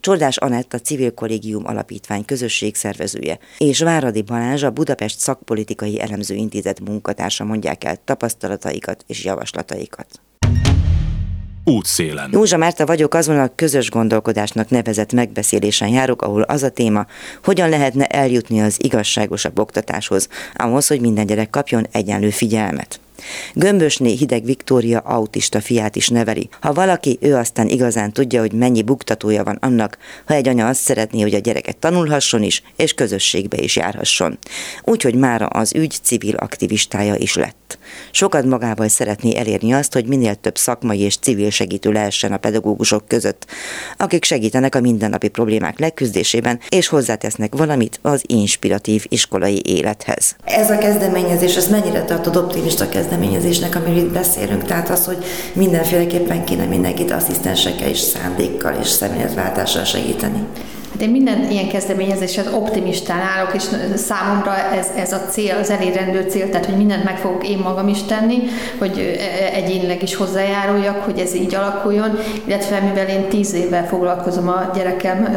[0.00, 6.80] Csordás Anett a Civil Kollégium Alapítvány közösségszervezője, és Váradi Balázs a Budapest Szakpolitikai Elemző Intézet
[6.80, 10.20] munkatársa mondják el tapasztalataikat és javaslataikat.
[11.64, 12.30] Útszélen.
[12.32, 17.06] Józsa Márta vagyok, azon a közös gondolkodásnak nevezett megbeszélésen járok, ahol az a téma,
[17.44, 23.00] hogyan lehetne eljutni az igazságosabb oktatáshoz, ahhoz, hogy minden gyerek kapjon egyenlő figyelmet.
[23.54, 26.48] Gömbösné Hideg Viktória autista fiát is neveli.
[26.60, 30.80] Ha valaki, ő aztán igazán tudja, hogy mennyi buktatója van annak, ha egy anya azt
[30.80, 34.38] szeretné, hogy a gyereket tanulhasson is, és közösségbe is járhasson.
[34.84, 37.78] Úgyhogy mára az ügy civil aktivistája is lett.
[38.10, 43.08] Sokat magával szeretné elérni azt, hogy minél több szakmai és civil segítő lehessen a pedagógusok
[43.08, 43.46] között,
[43.96, 50.36] akik segítenek a mindennapi problémák leküzdésében, és hozzátesznek valamit az inspiratív iskolai élethez.
[50.44, 54.64] Ez a kezdeményezés, ez mennyire tartod optimista kezdeményezésnek, amiről itt beszélünk?
[54.64, 60.46] Tehát az, hogy mindenféleképpen kéne mindenkit asszisztensekkel és szándékkal és szemléletváltással segíteni.
[61.00, 63.62] Én minden ilyen kezdeményezéshez optimistán állok, és
[63.94, 67.88] számomra ez, ez a cél, az elérendő cél, tehát hogy mindent meg fogok én magam
[67.88, 68.42] is tenni,
[68.78, 69.18] hogy
[69.52, 75.36] egyénileg is hozzájáruljak, hogy ez így alakuljon, illetve mivel én tíz éve foglalkozom a gyerekem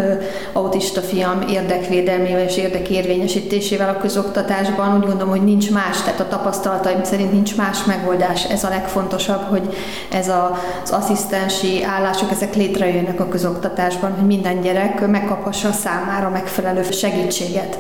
[0.54, 7.04] autista fiam érdekvédelmével és érdekérvényesítésével a közoktatásban, úgy gondolom, hogy nincs más, tehát a tapasztalataim
[7.04, 8.46] szerint nincs más megoldás.
[8.46, 9.76] Ez a legfontosabb, hogy
[10.12, 15.08] ez a, az asszisztensi állások, ezek létrejönnek a közoktatásban, hogy minden gyerek
[15.54, 17.78] megkaphassa számára megfelelő segítséget.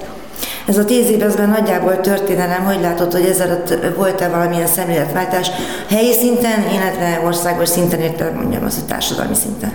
[0.67, 3.63] Ez a tíz évben nagyjából történelem, hogy látod, hogy ezzel
[3.95, 5.51] volt-e valamilyen szemléletváltás
[5.89, 9.73] helyi szinten, illetve országos szinten, érte mondjam azt, hogy társadalmi szinten?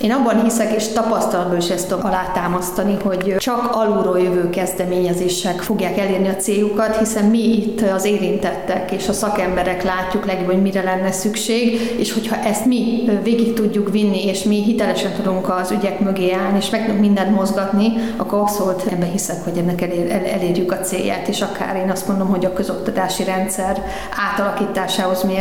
[0.00, 5.98] Én abban hiszek, és tapasztalatból is ezt tudom alátámasztani, hogy csak alulról jövő kezdeményezések fogják
[5.98, 10.82] elérni a céljukat, hiszen mi itt az érintettek és a szakemberek látjuk legjobb, hogy mire
[10.82, 16.00] lenne szükség, és hogyha ezt mi végig tudjuk vinni, és mi hitelesen tudunk az ügyek
[16.00, 20.24] mögé állni, és meg tudunk mindent mozgatni, akkor abszolút ebbe hiszek, hogy ennek elér, el,
[20.24, 23.82] elérjük a célját, és akár én azt mondom, hogy a közoktatási rendszer
[24.30, 25.34] átalakításához mi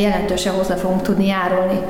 [0.00, 1.80] jelentősen hozzá fogunk tudni járulni.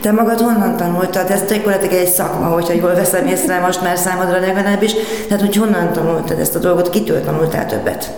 [0.00, 1.30] Te magad honnan tanultad?
[1.30, 4.92] Ez gyakorlatilag egy szakma, hogyha jól veszem észre most már számodra legalábbis.
[5.28, 8.10] Tehát, hogy honnan tanultad ezt a dolgot, kitől tanultál többet?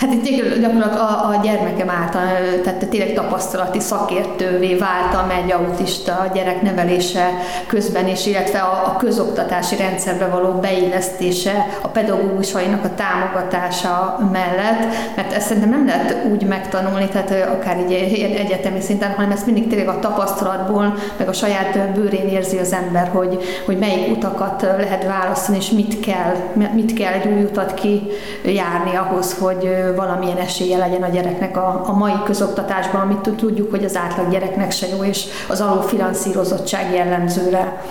[0.00, 2.22] Hát itt gyakorlatilag a, a gyermekem által,
[2.64, 7.28] tehát tényleg tapasztalati szakértővé váltam egy autista gyerek nevelése
[7.66, 15.32] közben, és illetve a, a közoktatási rendszerbe való beillesztése, a pedagógusainak a támogatása mellett, mert
[15.32, 17.92] ezt szerintem nem lehet úgy megtanulni, tehát akár így
[18.36, 20.83] egyetemi szinten, hanem ezt mindig tényleg a tapasztalatból,
[21.16, 26.00] meg a saját bőrén érzi az ember, hogy, hogy melyik utakat lehet választani, és mit
[26.00, 26.34] kell,
[26.74, 31.92] mit kell egy új utat kijárni ahhoz, hogy valamilyen esélye legyen a gyereknek a, a
[31.92, 37.82] mai közoktatásban, amit tudjuk, hogy az átlag gyereknek se jó, és az alulfinanszírozottság jellemzőre.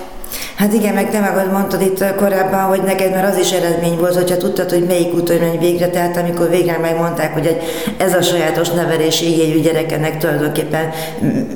[0.56, 4.16] Hát igen, meg te magad mondtad itt korábban, hogy neked már az is eredmény volt,
[4.16, 7.58] hogyha tudtad, hogy melyik úton megy végre, tehát amikor végre megmondták, hogy
[7.98, 10.90] ez a sajátos nevelési igényű gyerekenek tulajdonképpen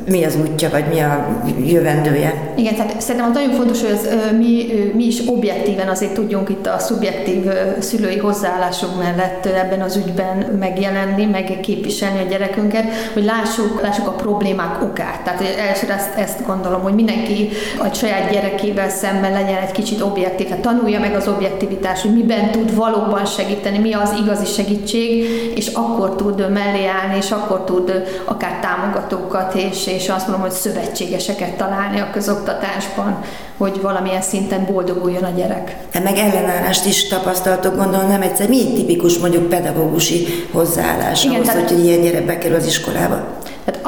[0.09, 1.27] mi az útja, vagy mi a
[1.65, 2.53] jövendője.
[2.57, 6.79] Igen, tehát szerintem nagyon fontos, hogy az, mi, mi is objektíven azért tudjunk itt a
[6.79, 7.45] szubjektív
[7.79, 14.11] szülői hozzáállásunk mellett ebben az ügyben megjelenni, meg képviselni a gyerekünket, hogy lássuk, lássuk a
[14.11, 15.21] problémák okát.
[15.23, 20.01] Tehát először ezt, ezt gondolom, hogy mindenki a saját gyerekével gyerekével szemben legyen egy kicsit
[20.01, 25.23] objektív, tehát tanulja meg az objektivitás, hogy miben tud valóban segíteni, mi az igazi segítség,
[25.55, 30.55] és akkor tud mellé állni, és akkor tud akár támogatókat, és, és azt mondom, hogy
[30.55, 33.23] szövetségeseket találni a közoktatásban,
[33.57, 35.75] hogy valamilyen szinten boldoguljon a gyerek.
[35.91, 38.49] De meg ellenállást is tapasztaltok, gondolom nem egyszer.
[38.49, 41.69] Mi tipikus mondjuk pedagógusi hozzáállás Igen, ahhoz, tehát...
[41.69, 43.36] hogy ilyen gyerek bekerül az iskolába?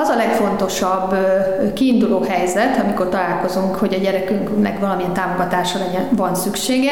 [0.02, 1.16] Az a legfontosabb
[1.74, 5.80] kiinduló helyzet, amikor találkozunk, hogy a gyerekünknek valamilyen támogatásra
[6.12, 6.92] van szüksége,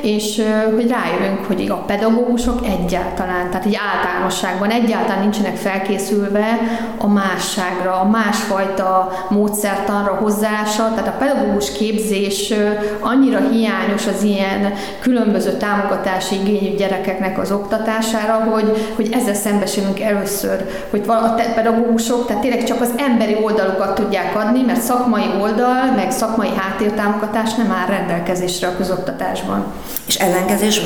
[0.00, 0.42] és
[0.74, 6.58] hogy rájövünk, hogy a pedagógusok egyáltalán, tehát egy általánosságban egyáltalán nincsenek felkészülve
[6.98, 12.54] a másságra, a másfajta módszertanra hozzása, tehát a pedagógus képzés
[13.00, 20.66] annyira hiányos az ilyen különböző támogatási igényű gyerekeknek az oktatására, hogy, hogy ezzel szembesülünk először,
[20.90, 26.10] hogy a pedagógusok tehát tényleg csak az emberi oldalukat tudják adni, mert szakmai oldal, meg
[26.10, 29.64] szakmai háttértámogatás nem áll rendelkezésre a közoktatásban.
[30.06, 30.80] És ellenkezés?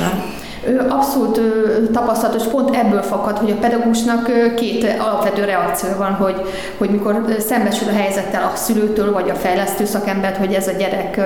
[0.88, 1.40] Abszolút
[1.92, 6.40] tapasztalatos, pont ebből fakad, hogy a pedagógusnak két alapvető reakció van, hogy,
[6.78, 11.20] hogy mikor szembesül a helyzettel a szülőtől vagy a fejlesztő szakembert, hogy ez a gyerek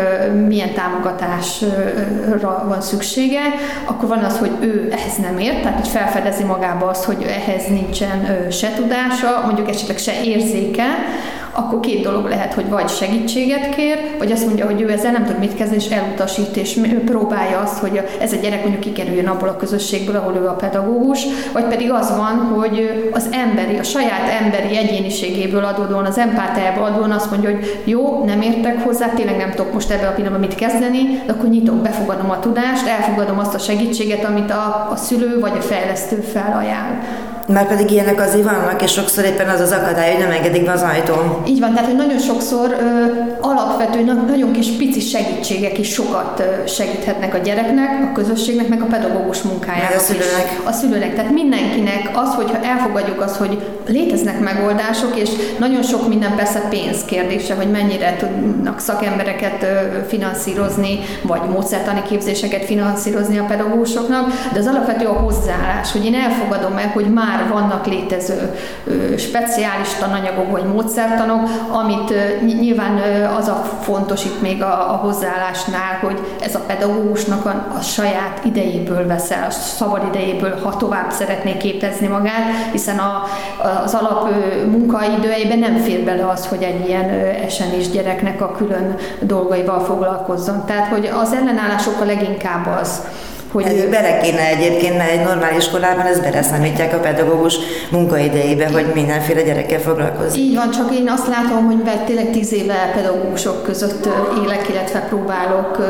[0.46, 3.40] milyen támogatásra van szüksége,
[3.85, 7.66] akkor van az, hogy ő ehhez nem ért, tehát hogy felfedezi magába azt, hogy ehhez
[7.68, 10.87] nincsen se tudása, mondjuk esetleg se érzéke,
[11.57, 15.25] akkor két dolog lehet, hogy vagy segítséget kér, vagy azt mondja, hogy ő ezzel nem
[15.25, 19.49] tud mit kezdeni, és elutasít, és próbálja azt, hogy ez a gyerek mondjuk kikerüljön abból
[19.49, 24.42] a közösségből, ahol ő a pedagógus, vagy pedig az van, hogy az emberi, a saját
[24.42, 29.51] emberi egyéniségéből adódóan, az empátiából adódóan azt mondja, hogy jó, nem értek hozzá, tényleg nem
[29.51, 33.55] tudok most ebben a pillanatban mit kezdeni, de akkor nyitok, befogadom a tudást, elfogadom azt
[33.55, 36.99] a segítséget, amit a, a szülő vagy a fejlesztő felajánl.
[37.49, 40.73] Már pedig ilyenek azért vannak, és sokszor éppen az az akadály, hogy nem engedik be
[40.73, 41.43] az ajtón.
[41.47, 42.85] Így van, tehát hogy nagyon sokszor ö,
[43.41, 48.85] alapvető, nagyon kis pici segítségek is sokat ö, segíthetnek a gyereknek, a közösségnek, meg a
[48.85, 49.89] pedagógus munkájának.
[49.89, 50.51] Meg a szülőnek.
[50.51, 50.67] Is.
[50.67, 51.15] A szülőnek.
[51.15, 57.05] Tehát mindenkinek az, hogyha elfogadjuk azt, hogy léteznek megoldások, és nagyon sok minden persze pénz
[57.05, 64.67] kérdése, hogy mennyire tudnak szakembereket ö, finanszírozni, vagy módszertani képzéseket finanszírozni a pedagógusoknak, de az
[64.67, 68.55] alapvető a hozzáállás, hogy én elfogadom meg, hogy már már vannak létező
[69.18, 72.14] speciális tananyagok vagy módszertanok, amit
[72.61, 72.99] nyilván
[73.38, 78.44] az a fontos itt még a, a hozzáállásnál, hogy ez a pedagógusnak a, a saját
[78.44, 83.22] idejéből veszel, a szabad idejéből, ha tovább szeretné képezni magát, hiszen a,
[83.85, 84.29] az alap
[84.70, 87.09] munkaidőjében nem fér bele az, hogy egy ilyen
[87.44, 90.64] esenés gyereknek a külön dolgaival foglalkozzon.
[90.66, 93.03] Tehát, hogy az ellenállások a leginkább az,
[93.53, 97.57] hogy ez bele kéne egyébként, mert egy normál iskolában ez beleszámítják a pedagógus
[97.91, 100.41] munkaidejébe, hogy mindenféle gyerekkel foglalkozik.
[100.41, 104.09] Így van, csak én azt látom, hogy mert tényleg tíz éve pedagógusok között
[104.45, 105.85] élek, illetve próbálok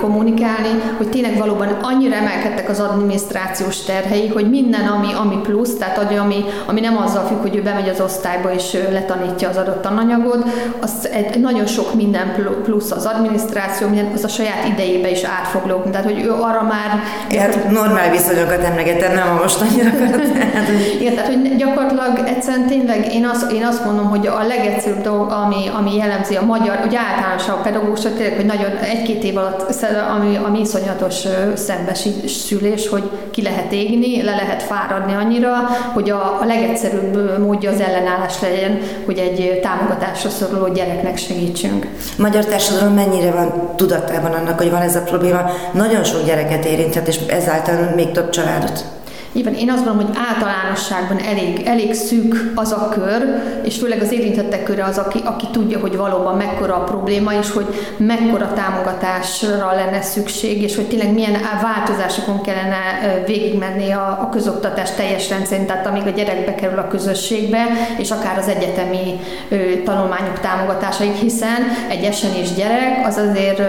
[0.00, 5.98] kommunikálni, hogy tényleg valóban annyira emelkedtek az adminisztrációs terhei, hogy minden, ami, ami plusz, tehát
[5.98, 10.46] ami, ami nem azzal függ, hogy ő bemegy az osztályba és letanítja az adott tananyagot,
[10.80, 15.46] az egy, nagyon sok minden plusz az adminisztráció, minden, az a saját idejébe is át
[15.46, 15.90] fog lógni.
[15.90, 17.01] Tehát, hogy ő arra már
[17.38, 20.22] Hát normál viszonyokat emlegetem, nem a mostaniakat.
[21.00, 25.30] Igen, tehát hogy gyakorlatilag egyszerűen tényleg én azt, én azt mondom, hogy a legegyszerűbb dolog,
[25.30, 29.84] ami, ami jellemzi a magyar, hogy általánosan a pedagógusra, tényleg, hogy nagyon egy-két év alatt,
[30.16, 31.14] ami, ami iszonyatos
[31.54, 35.52] szembesülés, hogy ki lehet égni, le lehet fáradni annyira,
[35.92, 41.86] hogy a, a legegyszerűbb módja az ellenállás legyen, hogy egy támogatásra szoruló gyereknek segítsünk.
[42.18, 45.50] Magyar társadalom mennyire van tudatában annak, hogy van ez a probléma?
[45.72, 46.64] Nagyon sok gyereket
[46.96, 48.84] érinthet, és ezáltal még több családot.
[49.32, 54.12] Nyilván én azt gondolom, hogy általánosságban elég, elég szűk az a kör, és főleg az
[54.12, 57.66] érintettek köre az, aki, aki tudja, hogy valóban mekkora a probléma, és hogy
[57.96, 62.78] mekkora támogatásra lenne szükség, és hogy tényleg milyen változásokon kellene
[63.26, 67.64] végigmenni a, a közoktatás teljes rendszerint, tehát amíg a gyerek bekerül a közösségbe,
[67.98, 73.64] és akár az egyetemi ö, tanulmányok támogatásaik, hiszen egy esenés gyerek az azért ö,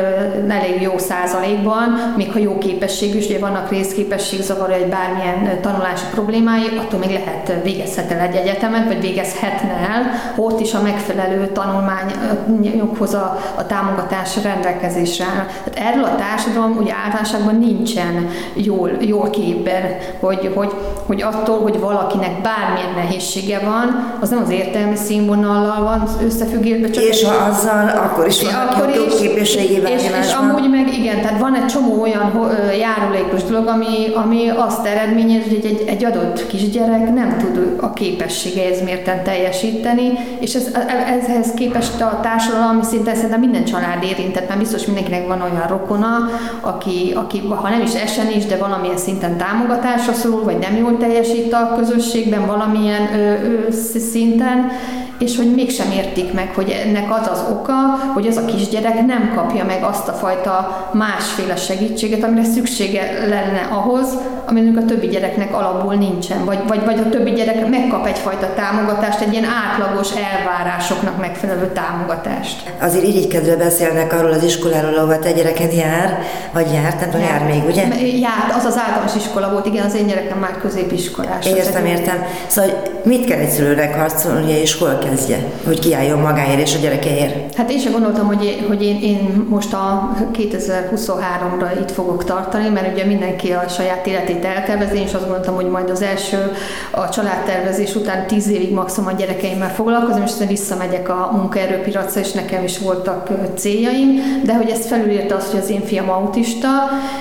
[0.47, 6.77] elég jó százalékban, még ha jó képességű, és ugye vannak részképességzavar, egy bármilyen tanulási problémái,
[6.77, 13.13] attól még lehet végezhet el egy egyetemet, vagy végezhetne el, ott is a megfelelő tanulmányokhoz
[13.13, 15.45] a, a támogatás rendelkezésre áll.
[15.63, 20.71] Tehát erről a társadalom ugye általánosságban nincsen jól, jól képben, hogy, hogy,
[21.05, 26.91] hogy attól, hogy valakinek bármilyen nehézsége van, az nem az értelmi színvonallal van összefüggésben.
[26.91, 31.21] Csak és ha azzal, akkor is van akkor is, képességével és, és amúgy meg igen,
[31.21, 36.47] tehát van egy csomó olyan járulékos dolog, ami, ami azt eredményez, hogy egy, egy adott
[36.47, 40.71] kisgyerek nem tud a képességeihez mérten teljesíteni, és ez,
[41.19, 46.29] ezhez képest a társadalmi szinten szerintem minden család érintett, mert biztos mindenkinek van olyan rokona,
[46.61, 50.97] aki, aki ha nem is esen is, de valamilyen szinten támogatásra szorul, vagy nem jól
[50.97, 53.71] teljesít a közösségben valamilyen ö, ö,
[54.11, 54.71] szinten,
[55.19, 57.73] és hogy mégsem értik meg, hogy ennek az az oka,
[58.13, 63.67] hogy az a kisgyerek nem kapja meg azt a fajta másféle segítséget, amire szüksége lenne
[63.71, 68.53] ahhoz, aminek a többi gyereknek alapból nincsen, vagy, vagy, vagy a többi gyerek megkap egyfajta
[68.55, 72.73] támogatást, egy ilyen átlagos elvárásoknak megfelelő támogatást.
[72.81, 76.19] Azért irigykedve beszélnek arról az iskoláról, ahol te gyereked jár,
[76.53, 77.81] vagy járt, nem jár, jár még, ugye?
[78.19, 81.45] Járt, az az általános iskola volt, igen, az én gyerekem már középiskolás.
[81.45, 82.25] Értem, értem.
[82.47, 82.71] Szóval
[83.03, 87.55] mit kell egy szülőnek harcolni, és hol kezdje, hogy kiálljon magáért és a gyerekeért?
[87.55, 92.93] Hát én sem gondoltam, hogy, hogy én, én most a 2023-ra itt fogok tartani, mert
[92.93, 96.51] ugye mindenki a saját életét eltervezi, és azt gondoltam, hogy majd az első
[96.91, 102.31] a családtervezés után 10 évig maximum a gyerekeimmel foglalkozom, és aztán visszamegyek a munkaerőpiacra, és
[102.31, 106.67] nekem is voltak céljaim, de hogy ezt felülírta az, hogy az én fiam autista,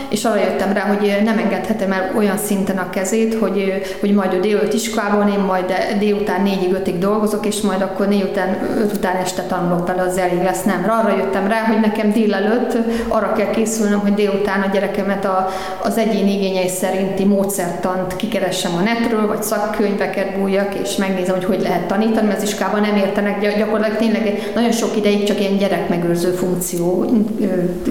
[0.09, 4.33] és arra jöttem rá, hogy nem engedhetem el olyan szinten a kezét, hogy, hogy majd
[4.33, 9.17] ő délőtt iskolában, én majd délután 4-5-ig dolgozok, és majd akkor 4 után, 5 után
[9.17, 10.63] este tanulok vele, az elég lesz.
[10.63, 12.77] Nem, arra jöttem rá, hogy nekem délelőtt
[13.09, 15.49] arra kell készülnöm, hogy délután a gyerekemet a,
[15.83, 16.69] az egyén igényei
[17.03, 22.43] szerinti módszertant kikeressem a netről, vagy szakkönyveket bújjak, és megnézem, hogy hogy lehet tanítani, mert
[22.43, 23.57] az iskában nem értenek.
[23.57, 27.07] Gyakorlatilag tényleg nagyon sok ideig csak ilyen gyerekmegőrző funkció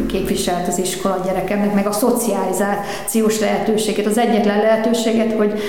[0.08, 5.62] képviselt az iskola a gyerekeknek, meg a szocializációs lehetőséget, az egyetlen lehetőséget, hogy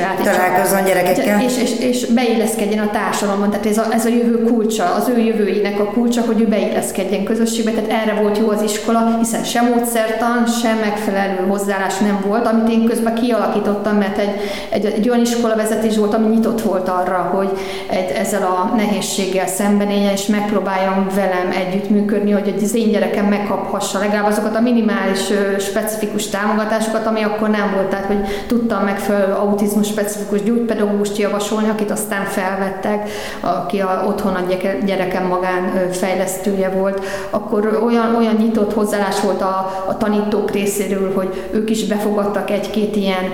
[0.00, 0.30] elsajátítsa.
[0.30, 1.42] Találkozzon gyerekekkel.
[1.42, 3.50] És, és, és beilleszkedjen a társadalomban.
[3.50, 7.24] Tehát ez a, ez a jövő kulcsa, az ő jövőjének a kulcsa, hogy ő beilleszkedjen
[7.24, 7.70] közösségbe.
[7.70, 12.68] Tehát erre volt jó az iskola, hiszen sem módszertan, sem megfelelő hozzáállás nem volt, amit
[12.68, 14.34] én közben kialakítottam, mert egy,
[14.68, 17.50] egy, egy olyan iskolavezetés volt, ami nyitott volt arra, hogy
[17.86, 24.26] egy, ezzel a nehézséggel szembenézjen, és megpróbáljon velem együttműködni, hogy az én gyerekem megkaphassa legalább
[24.26, 25.20] azokat a minimális
[25.58, 27.88] specifikus támogatásokat, ami akkor nem volt.
[27.88, 34.40] Tehát, hogy tudtam megfelelő autizmus specifikus gyógypedagógust javasolni, akit aztán felvettek, aki a, otthon a
[34.84, 41.48] gyerekem magán fejlesztője volt, akkor olyan, olyan nyitott hozzáállás volt a, a tanítók részéről, hogy
[41.50, 43.32] ők is befogadták kaptak egy-két ilyen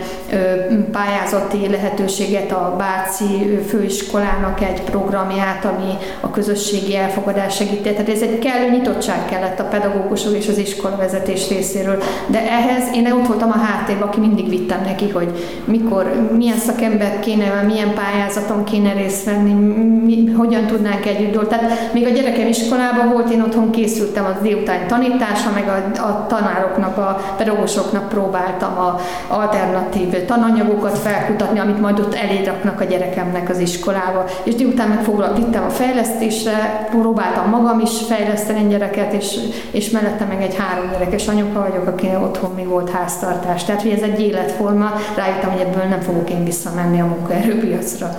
[0.93, 7.91] pályázati lehetőséget a Báci főiskolának egy programját, ami a közösségi elfogadás segíti.
[7.91, 12.03] Tehát ez egy kellő nyitottság kellett a pedagógusok és az iskola vezetés részéről.
[12.27, 17.21] De ehhez én ott voltam a háttérben, aki mindig vittem neki, hogy mikor, milyen szakember
[17.21, 19.53] kéne, milyen pályázaton kéne részt venni,
[20.05, 21.57] mi, hogyan tudnánk együtt dolgozni.
[21.57, 26.27] Tehát még a gyerekem iskolában volt, én otthon készültem az délután tanításra, meg a, a
[26.27, 28.86] tanároknak, a pedagógusoknak próbáltam a
[29.29, 34.25] alternatív tananyagokat felkutatni, amit majd ott eléraknak a gyerekemnek az iskolába.
[34.43, 39.39] És délután meg vittem a fejlesztésre, próbáltam magam is fejleszteni gyereket, és,
[39.71, 43.65] és mellette meg egy három gyerekes anyuka vagyok, aki otthon még volt háztartás.
[43.65, 48.17] Tehát, hogy ez egy életforma, rájöttem, hogy ebből nem fogok én visszamenni a munkaerőpiacra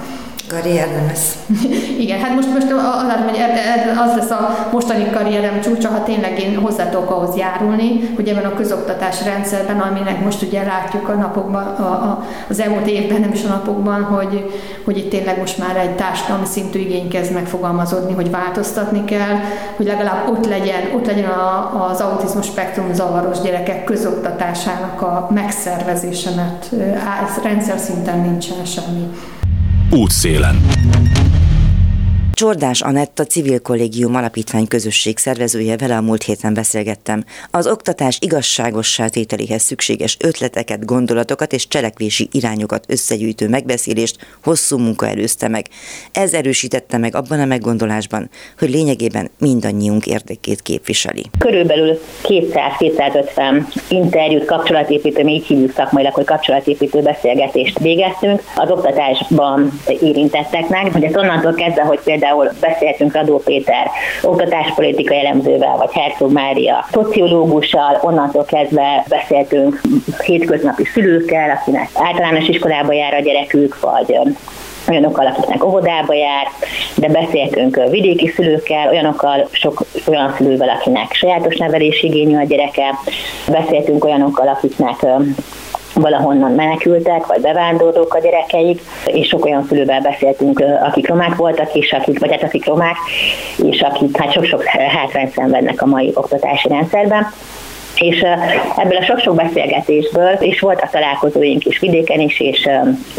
[0.48, 1.38] karrier nem lesz.
[2.04, 6.90] Igen, hát most, most az, az lesz a mostani karrierem csúcsa, ha tényleg én hozzá
[6.90, 11.84] tudok ahhoz járulni, hogy ebben a közoktatás rendszerben, aminek most ugye látjuk a napokban, a,
[11.84, 14.52] a, az elmúlt évben, nem is a napokban, hogy,
[14.86, 19.36] hogy itt tényleg most már egy társadalmi szintű igény kezd megfogalmazódni, hogy változtatni kell,
[19.76, 26.30] hogy legalább ott legyen, ott legyen a, az autizmus spektrum zavaros gyerekek közoktatásának a megszervezése,
[26.36, 26.70] mert
[27.44, 29.12] rendszer szinten nincsen semmi
[29.90, 30.62] útszélen.
[32.38, 37.24] Csordás Anett, a Civil Kollégium Alapítvány közösség szervezője, vele a múlt héten beszélgettem.
[37.52, 45.48] Az oktatás igazságos tételéhez szükséges ötleteket, gondolatokat és cselekvési irányokat összegyűjtő megbeszélést hosszú munka előzte
[45.48, 45.66] meg.
[46.12, 51.26] Ez erősítette meg abban a meggondolásban, hogy lényegében mindannyiunk érdekét képviseli.
[51.38, 60.92] Körülbelül 200-250 interjút, kapcsolatépítő, mi így hívjuk szakmailag, hogy kapcsolatépítő beszélgetést végeztünk az oktatásban érintetteknek,
[60.92, 63.90] hogy ez onnantól kezdve, hogy például például beszéltünk Radó Péter
[64.22, 69.82] oktatáspolitika elemzővel, vagy Herzog Mária szociológussal, onnantól kezdve beszéltünk
[70.24, 74.20] hétköznapi szülőkkel, akinek általános iskolába jár a gyerekük, vagy
[74.90, 76.48] olyanokkal, akiknek óvodába jár,
[76.96, 82.94] de beszéltünk vidéki szülőkkel, olyanokkal, sok olyan szülővel, akinek sajátos nevelési igényű a gyereke,
[83.48, 85.06] beszéltünk olyanokkal, akiknek
[86.02, 91.92] valahonnan menekültek, vagy bevándorlók a gyerekeik, és sok olyan szülővel beszéltünk, akik romák voltak, és
[91.92, 92.96] akik, vagy hát akik romák,
[93.64, 97.28] és akik hát sok-sok hátrányt szenvednek a mai oktatási rendszerben.
[97.96, 98.26] És
[98.78, 102.70] ebből a sok-sok beszélgetésből, és voltak találkozóink is vidéken is, és,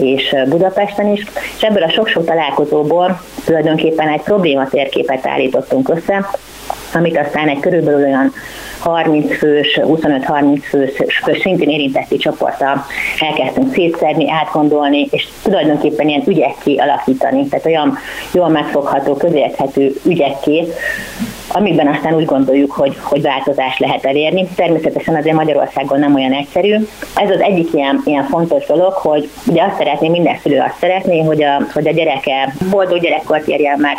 [0.01, 1.25] és Budapesten is,
[1.57, 6.27] és ebből a sok-sok találkozóból tulajdonképpen egy probléma térképet állítottunk össze,
[6.95, 8.33] amit aztán egy körülbelül olyan
[8.79, 10.93] 30 fős, 25-30 fős,
[11.25, 12.85] fős szintén érintetti csoporttal
[13.19, 17.99] elkezdtünk szétszedni, átgondolni, és tulajdonképpen ilyen ügyekké alakítani, tehát olyan
[18.33, 20.65] jól megfogható, közérthető ügyekké,
[21.49, 24.49] amikben aztán úgy gondoljuk, hogy, hogy változást lehet elérni.
[24.57, 26.75] Természetesen azért Magyarországon nem olyan egyszerű.
[27.15, 31.23] Ez az egyik ilyen, ilyen fontos dolog, hogy ugye azt szeretné, minden szülő azt szeretné,
[31.23, 33.97] hogy a, hogy a gyereke boldog gyerekkort érjen meg,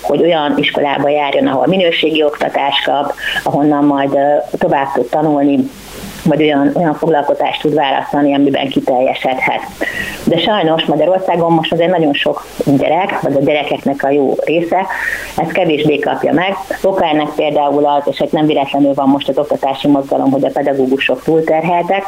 [0.00, 4.18] hogy olyan iskolába járjon, ahol minőségi oktatást kap, ahonnan majd
[4.58, 5.58] tovább tud tanulni,
[6.24, 9.60] vagy olyan, olyan foglalkozást tud választani, amiben kiteljesedhet.
[10.24, 14.86] De sajnos Magyarországon most azért nagyon sok gyerek, vagy a gyerekeknek a jó része,
[15.36, 16.54] ezt kevésbé kapja meg.
[16.82, 20.50] Oka ennek például az, és hát nem véletlenül van most az oktatási mozgalom, hogy a
[20.52, 22.04] pedagógusok túlterheltek,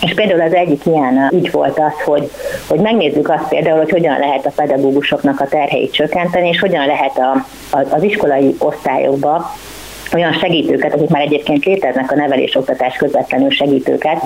[0.00, 2.30] és például az egyik ilyen ügy volt az, hogy,
[2.68, 7.18] hogy megnézzük azt például, hogy hogyan lehet a pedagógusoknak a terheit csökkenteni, és hogyan lehet
[7.18, 7.44] a,
[7.76, 9.50] a, az iskolai osztályokba
[10.14, 14.22] olyan segítőket, akik már egyébként léteznek a nevelés-oktatás közvetlenül segítőket,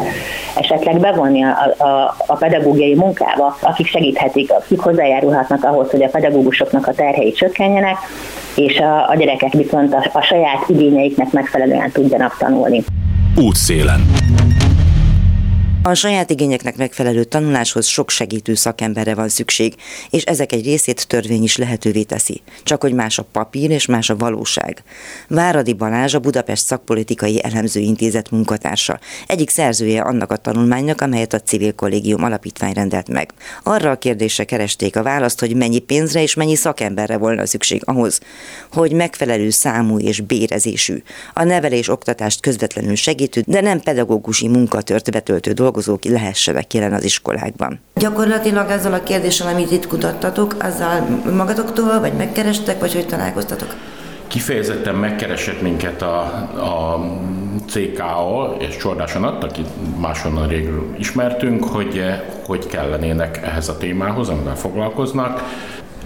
[0.56, 6.86] esetleg bevonni a, a, a pedagógiai munkába, akik segíthetik, akik hozzájárulhatnak ahhoz, hogy a pedagógusoknak
[6.86, 7.96] a terhei csökkenjenek,
[8.56, 12.84] és a, a gyerekek viszont a, a saját igényeiknek megfelelően tudjanak tanulni.
[13.36, 14.00] Útszélen.
[15.86, 19.74] A saját igényeknek megfelelő tanuláshoz sok segítő szakemberre van szükség,
[20.10, 22.42] és ezek egy részét törvény is lehetővé teszi.
[22.62, 24.82] Csak hogy más a papír és más a valóság.
[25.28, 29.00] Váradi Balázs a Budapest Szakpolitikai Elemző Intézet munkatársa.
[29.26, 33.32] Egyik szerzője annak a tanulmánynak, amelyet a Civil Kollégium Alapítvány rendelt meg.
[33.62, 38.20] Arra a kérdésre keresték a választ, hogy mennyi pénzre és mennyi szakemberre volna szükség ahhoz,
[38.72, 41.02] hogy megfelelő számú és bérezésű,
[41.34, 47.04] a nevelés oktatást közvetlenül segítő, de nem pedagógusi munkatört betöltő dolgok dolgozók lehessenek jelen az
[47.04, 47.80] iskolákban.
[47.94, 53.74] Gyakorlatilag ezzel a kérdéssel, amit itt kutattatok, azzal magatoktól, vagy megkerestek, vagy hogy találkoztatok?
[54.26, 56.20] Kifejezetten megkeresett minket a,
[56.56, 57.00] a
[57.66, 59.68] CKO és Csordás Anat, akit
[60.00, 62.02] máshonnan régül ismertünk, hogy
[62.46, 65.42] hogy kellenének ehhez a témához, amivel foglalkoznak.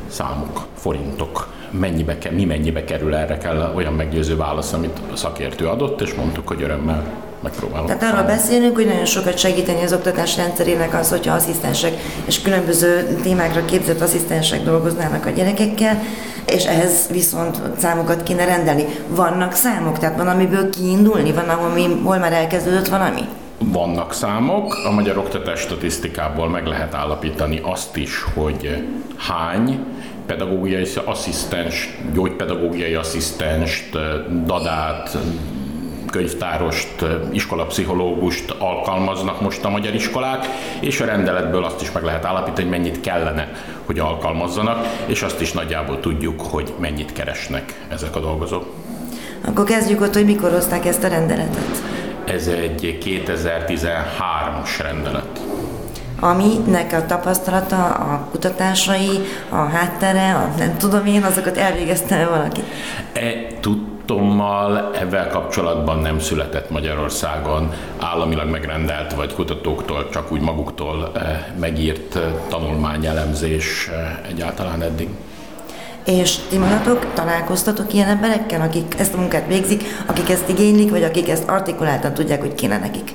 [0.08, 6.00] számok, forintok, mennyibe, mi mennyibe kerül erre kell olyan meggyőző válasz, amit a szakértő adott,
[6.00, 7.04] és mondtuk, hogy örömmel
[7.42, 7.86] megpróbálom.
[7.86, 11.92] Tehát arról beszélünk, hogy nagyon sokat segíteni az oktatás rendszerének az, hogyha asszisztensek
[12.24, 16.02] és különböző témákra képzett asszisztensek dolgoznának a gyerekekkel,
[16.46, 18.84] és ehhez viszont számokat kéne rendelni.
[19.08, 23.22] Vannak számok, tehát van, amiből kiindulni, van, ahol már elkezdődött valami?
[23.58, 28.84] Vannak számok, a magyar oktatás statisztikából meg lehet állapítani azt is, hogy
[29.16, 29.84] hány
[30.28, 33.98] pedagógiai asszisztens, gyógypedagógiai asszisztenst,
[34.44, 35.18] dadát,
[36.10, 40.46] könyvtárost, iskolapszichológust alkalmaznak most a magyar iskolák,
[40.80, 43.48] és a rendeletből azt is meg lehet állapítani, hogy mennyit kellene,
[43.84, 48.74] hogy alkalmazzanak, és azt is nagyjából tudjuk, hogy mennyit keresnek ezek a dolgozók.
[49.44, 51.82] Akkor kezdjük ott, hogy mikor hozták ezt a rendeletet.
[52.24, 55.47] Ez egy 2013-as rendelet
[56.20, 62.60] aminek a tapasztalata, a kutatásai, a háttere, a nem tudom én, azokat elvégezte valaki?
[63.12, 71.54] E, tudtommal ebben kapcsolatban nem született Magyarországon államilag megrendelt, vagy kutatóktól, csak úgy maguktól e,
[71.60, 75.08] megírt e, tanulmányelemzés e, egyáltalán eddig.
[76.04, 81.02] És ti magatok találkoztatok ilyen emberekkel, akik ezt a munkát végzik, akik ezt igénylik, vagy
[81.02, 83.14] akik ezt artikuláltan tudják, hogy kéne nekik?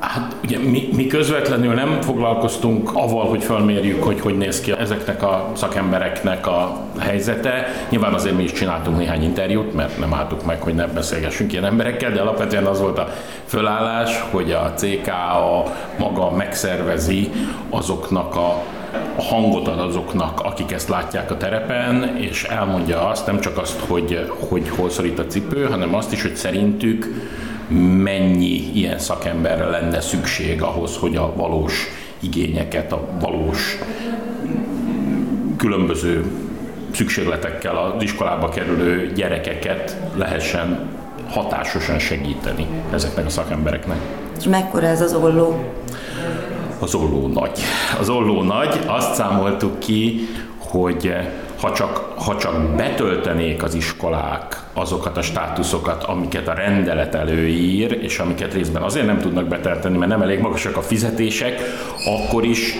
[0.00, 5.22] Hát ugye mi, mi közvetlenül nem foglalkoztunk avval, hogy felmérjük, hogy hogy néz ki ezeknek
[5.22, 7.66] a szakembereknek a helyzete.
[7.88, 11.64] Nyilván azért mi is csináltunk néhány interjút, mert nem álltuk meg, hogy ne beszélgessünk ilyen
[11.64, 13.08] emberekkel, de alapvetően az volt a
[13.46, 15.62] fölállás, hogy a CKA
[15.98, 17.30] maga megszervezi
[17.70, 18.62] azoknak a
[19.16, 23.80] a hangot ad azoknak, akik ezt látják a terepen, és elmondja azt, nem csak azt,
[23.80, 27.06] hogy, hogy hol szorít a cipő, hanem azt is, hogy szerintük
[28.02, 31.86] mennyi ilyen szakemberre lenne szükség ahhoz, hogy a valós
[32.20, 33.78] igényeket, a valós
[35.56, 36.24] különböző
[36.94, 40.88] szükségletekkel az iskolába kerülő gyerekeket lehessen
[41.30, 43.98] hatásosan segíteni ezeknek a szakembereknek.
[44.38, 45.72] És mekkora ez az olló?
[46.78, 47.60] Az olló nagy.
[48.00, 51.14] Az olló nagy, azt számoltuk ki, hogy
[51.66, 58.18] ha csak, ha csak betöltenék az iskolák azokat a státuszokat, amiket a rendelet előír, és
[58.18, 61.60] amiket részben azért nem tudnak betölteni, mert nem elég magasak a fizetések,
[62.04, 62.74] akkor is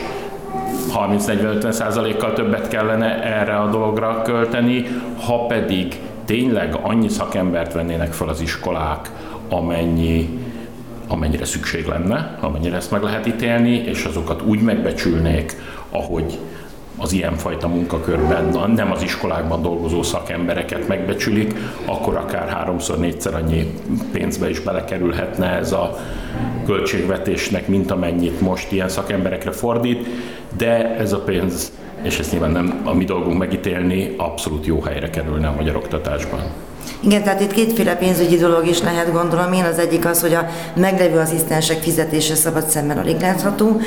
[0.94, 4.86] 30-40-50 százalékkal többet kellene erre a dologra költeni,
[5.26, 9.10] ha pedig tényleg annyi szakembert vennének fel az iskolák,
[9.48, 10.38] amennyi
[11.08, 15.56] amennyire szükség lenne, amennyire ezt meg lehet ítélni, és azokat úgy megbecsülnék,
[15.90, 16.38] ahogy
[16.96, 23.72] az ilyenfajta munkakörben nem az iskolákban dolgozó szakembereket megbecsülik, akkor akár háromszor, négyszer annyi
[24.12, 25.96] pénzbe is belekerülhetne ez a
[26.66, 30.06] költségvetésnek, mint amennyit most ilyen szakemberekre fordít,
[30.56, 31.72] de ez a pénz,
[32.02, 36.40] és ezt nyilván nem a mi dolgunk megítélni, abszolút jó helyre kerülne a magyar oktatásban.
[37.00, 39.64] Igen, tehát itt kétféle pénzügyi dolog is lehet, gondolom én.
[39.64, 43.80] Az egyik az, hogy a meglevő asszisztensek fizetése szabad szemben alig látható,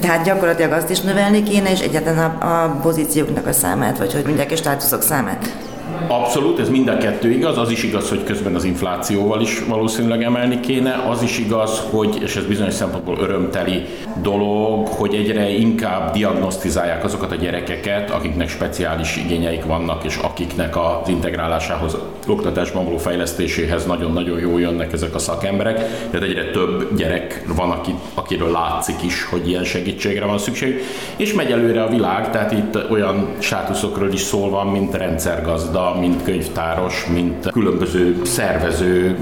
[0.00, 4.24] tehát gyakorlatilag azt is növelni kéne, és egyetlen a, a pozícióknak a számát, vagy hogy
[4.24, 5.72] mindjárt státuszok számát.
[6.08, 7.58] Abszolút, ez mind a kettő igaz.
[7.58, 11.04] Az is igaz, hogy közben az inflációval is valószínűleg emelni kéne.
[11.10, 13.84] Az is igaz, hogy, és ez bizonyos szempontból örömteli
[14.22, 21.08] dolog, hogy egyre inkább diagnosztizálják azokat a gyerekeket, akiknek speciális igényeik vannak, és akiknek az
[21.08, 21.96] integrálásához,
[22.26, 25.76] oktatásban való fejlesztéséhez nagyon-nagyon jó jönnek ezek a szakemberek.
[26.10, 30.82] Tehát egyre több gyerek van, aki, akiről látszik is, hogy ilyen segítségre van szükség.
[31.16, 36.22] És megy előre a világ, tehát itt olyan státuszokról is szól van, mint rendszergazda, mint
[36.22, 39.16] könyvtáros, mint különböző szervező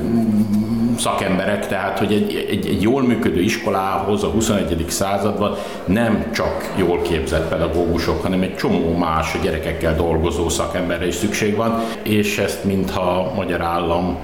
[1.02, 4.84] szakemberek, tehát hogy egy, egy, egy jól működő iskolához a 21.
[4.88, 11.56] században nem csak jól képzett pedagógusok, hanem egy csomó más gyerekekkel dolgozó szakemberre is szükség
[11.56, 14.18] van, és ezt mintha a magyar állam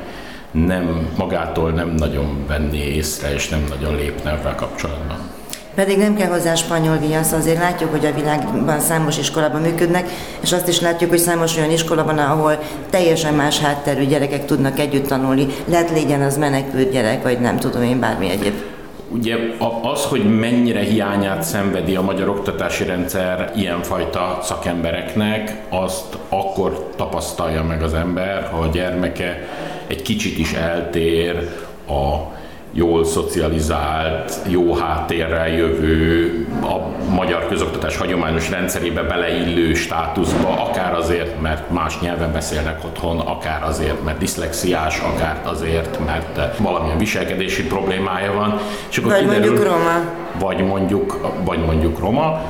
[0.51, 5.28] nem magától nem nagyon venné észre, és nem nagyon lépne ebben kapcsolatban.
[5.79, 10.09] Pedig nem kell hozzá spanyol viasz, azért látjuk, hogy a világban számos iskolában működnek,
[10.41, 12.59] és azt is látjuk, hogy számos olyan iskola van, ahol
[12.91, 15.47] teljesen más hátterű gyerekek tudnak együtt tanulni.
[15.64, 18.55] Lehet legyen az menekült gyerek, vagy nem tudom én, bármi egyéb.
[19.09, 19.37] Ugye
[19.83, 27.83] az, hogy mennyire hiányát szenvedi a magyar oktatási rendszer ilyenfajta szakembereknek, azt akkor tapasztalja meg
[27.83, 29.49] az ember, ha a gyermeke
[29.87, 31.49] egy kicsit is eltér
[31.89, 32.37] a
[32.73, 41.71] jól szocializált, jó háttérrel jövő, a magyar közoktatás hagyományos rendszerébe beleillő státuszba, akár azért, mert
[41.71, 48.61] más nyelven beszélnek otthon, akár azért, mert diszlexiás, akár azért, mert valamilyen viselkedési problémája van.
[48.91, 50.01] És akkor vagy kiderül, mondjuk roma.
[50.39, 52.41] Vagy mondjuk, vagy mondjuk roma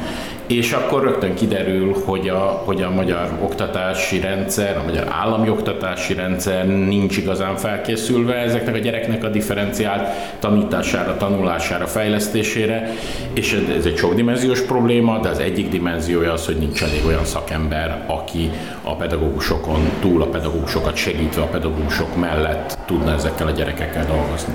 [0.48, 6.14] és akkor rögtön kiderül, hogy a, hogy a magyar oktatási rendszer, a magyar állami oktatási
[6.14, 12.90] rendszer nincs igazán felkészülve ezeknek a gyereknek a differenciált tanítására, tanulására, fejlesztésére,
[13.32, 18.04] és ez egy sokdimenziós probléma, de az egyik dimenziója az, hogy nincs elég olyan szakember,
[18.06, 18.50] aki
[18.82, 24.54] a pedagógusokon túl, a pedagógusokat segítve, a pedagógusok mellett tudna ezekkel a gyerekekkel dolgozni.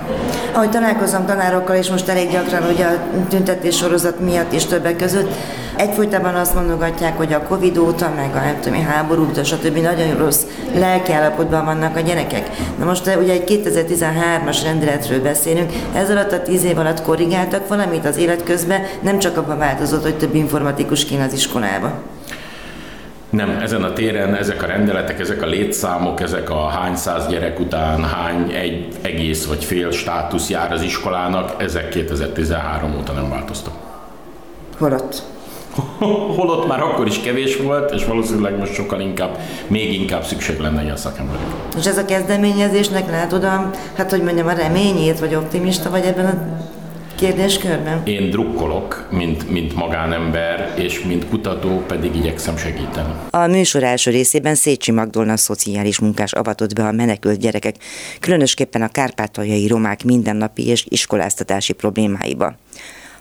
[0.54, 2.98] Ahogy találkozom tanárokkal, és most elég gyakran ugye a
[3.30, 5.32] tüntetés sorozat miatt is többek között,
[5.84, 9.78] egyfolytában azt mondogatják, hogy a Covid óta, meg a nem tudom, háború óta, stb.
[9.78, 10.44] nagyon rossz
[10.76, 12.50] lelkiállapotban vannak a gyerekek.
[12.80, 18.06] Na most ugye egy 2013-as rendeletről beszélünk, ez alatt a tíz év alatt korrigáltak valamit
[18.06, 21.92] az élet közben, nem csak abban változott, hogy több informatikus kéne az iskolába.
[23.30, 27.60] Nem, ezen a téren ezek a rendeletek, ezek a létszámok, ezek a hány száz gyerek
[27.60, 33.74] után hány egy egész vagy fél státusz jár az iskolának, ezek 2013 óta nem változtak.
[34.78, 35.33] Holott?
[36.38, 40.84] Holott már akkor is kevés volt, és valószínűleg most sokkal inkább, még inkább szükség lenne
[40.84, 41.46] ilyen szakemberek.
[41.78, 46.26] És ez a kezdeményezésnek látod a, hát hogy mondjam, a reményét, vagy optimista vagy ebben
[46.26, 46.62] a
[47.16, 48.02] kérdéskörben?
[48.06, 53.14] Én drukkolok, mint, mint magánember, és mint kutató pedig igyekszem segíteni.
[53.30, 57.76] A műsor első részében Szécsi Magdolna szociális munkás avatott be a menekült gyerekek,
[58.20, 62.56] különösképpen a kárpátaljai romák mindennapi és iskoláztatási problémáiba.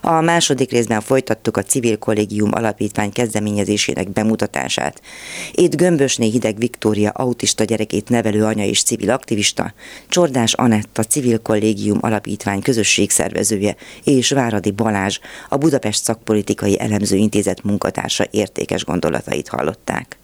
[0.05, 5.01] A második részben folytattuk a Civil Kollégium Alapítvány kezdeményezésének bemutatását.
[5.53, 9.73] Itt Gömbösné Hideg Viktória autista gyerekét nevelő anya és civil aktivista,
[10.09, 18.27] Csordás Anetta Civil Kollégium Alapítvány közösségszervezője és Váradi Balázs a Budapest Szakpolitikai Elemző Intézet munkatársa
[18.31, 20.22] értékes gondolatait hallották.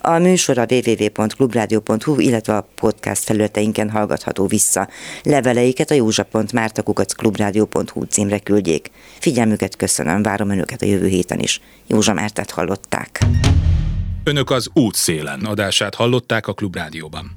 [0.00, 4.88] A műsor a www.clubradio.hu, illetve a podcast felületeinken hallgatható vissza.
[5.22, 8.90] Leveleiket a józsa.mártakukac.clubradio.hu címre küldjék.
[9.18, 11.60] Figyelmüket köszönöm, várom önöket a jövő héten is.
[11.86, 13.20] Józsa Mártet hallották.
[14.24, 17.36] Önök az útszélen adását hallották a Klubrádióban.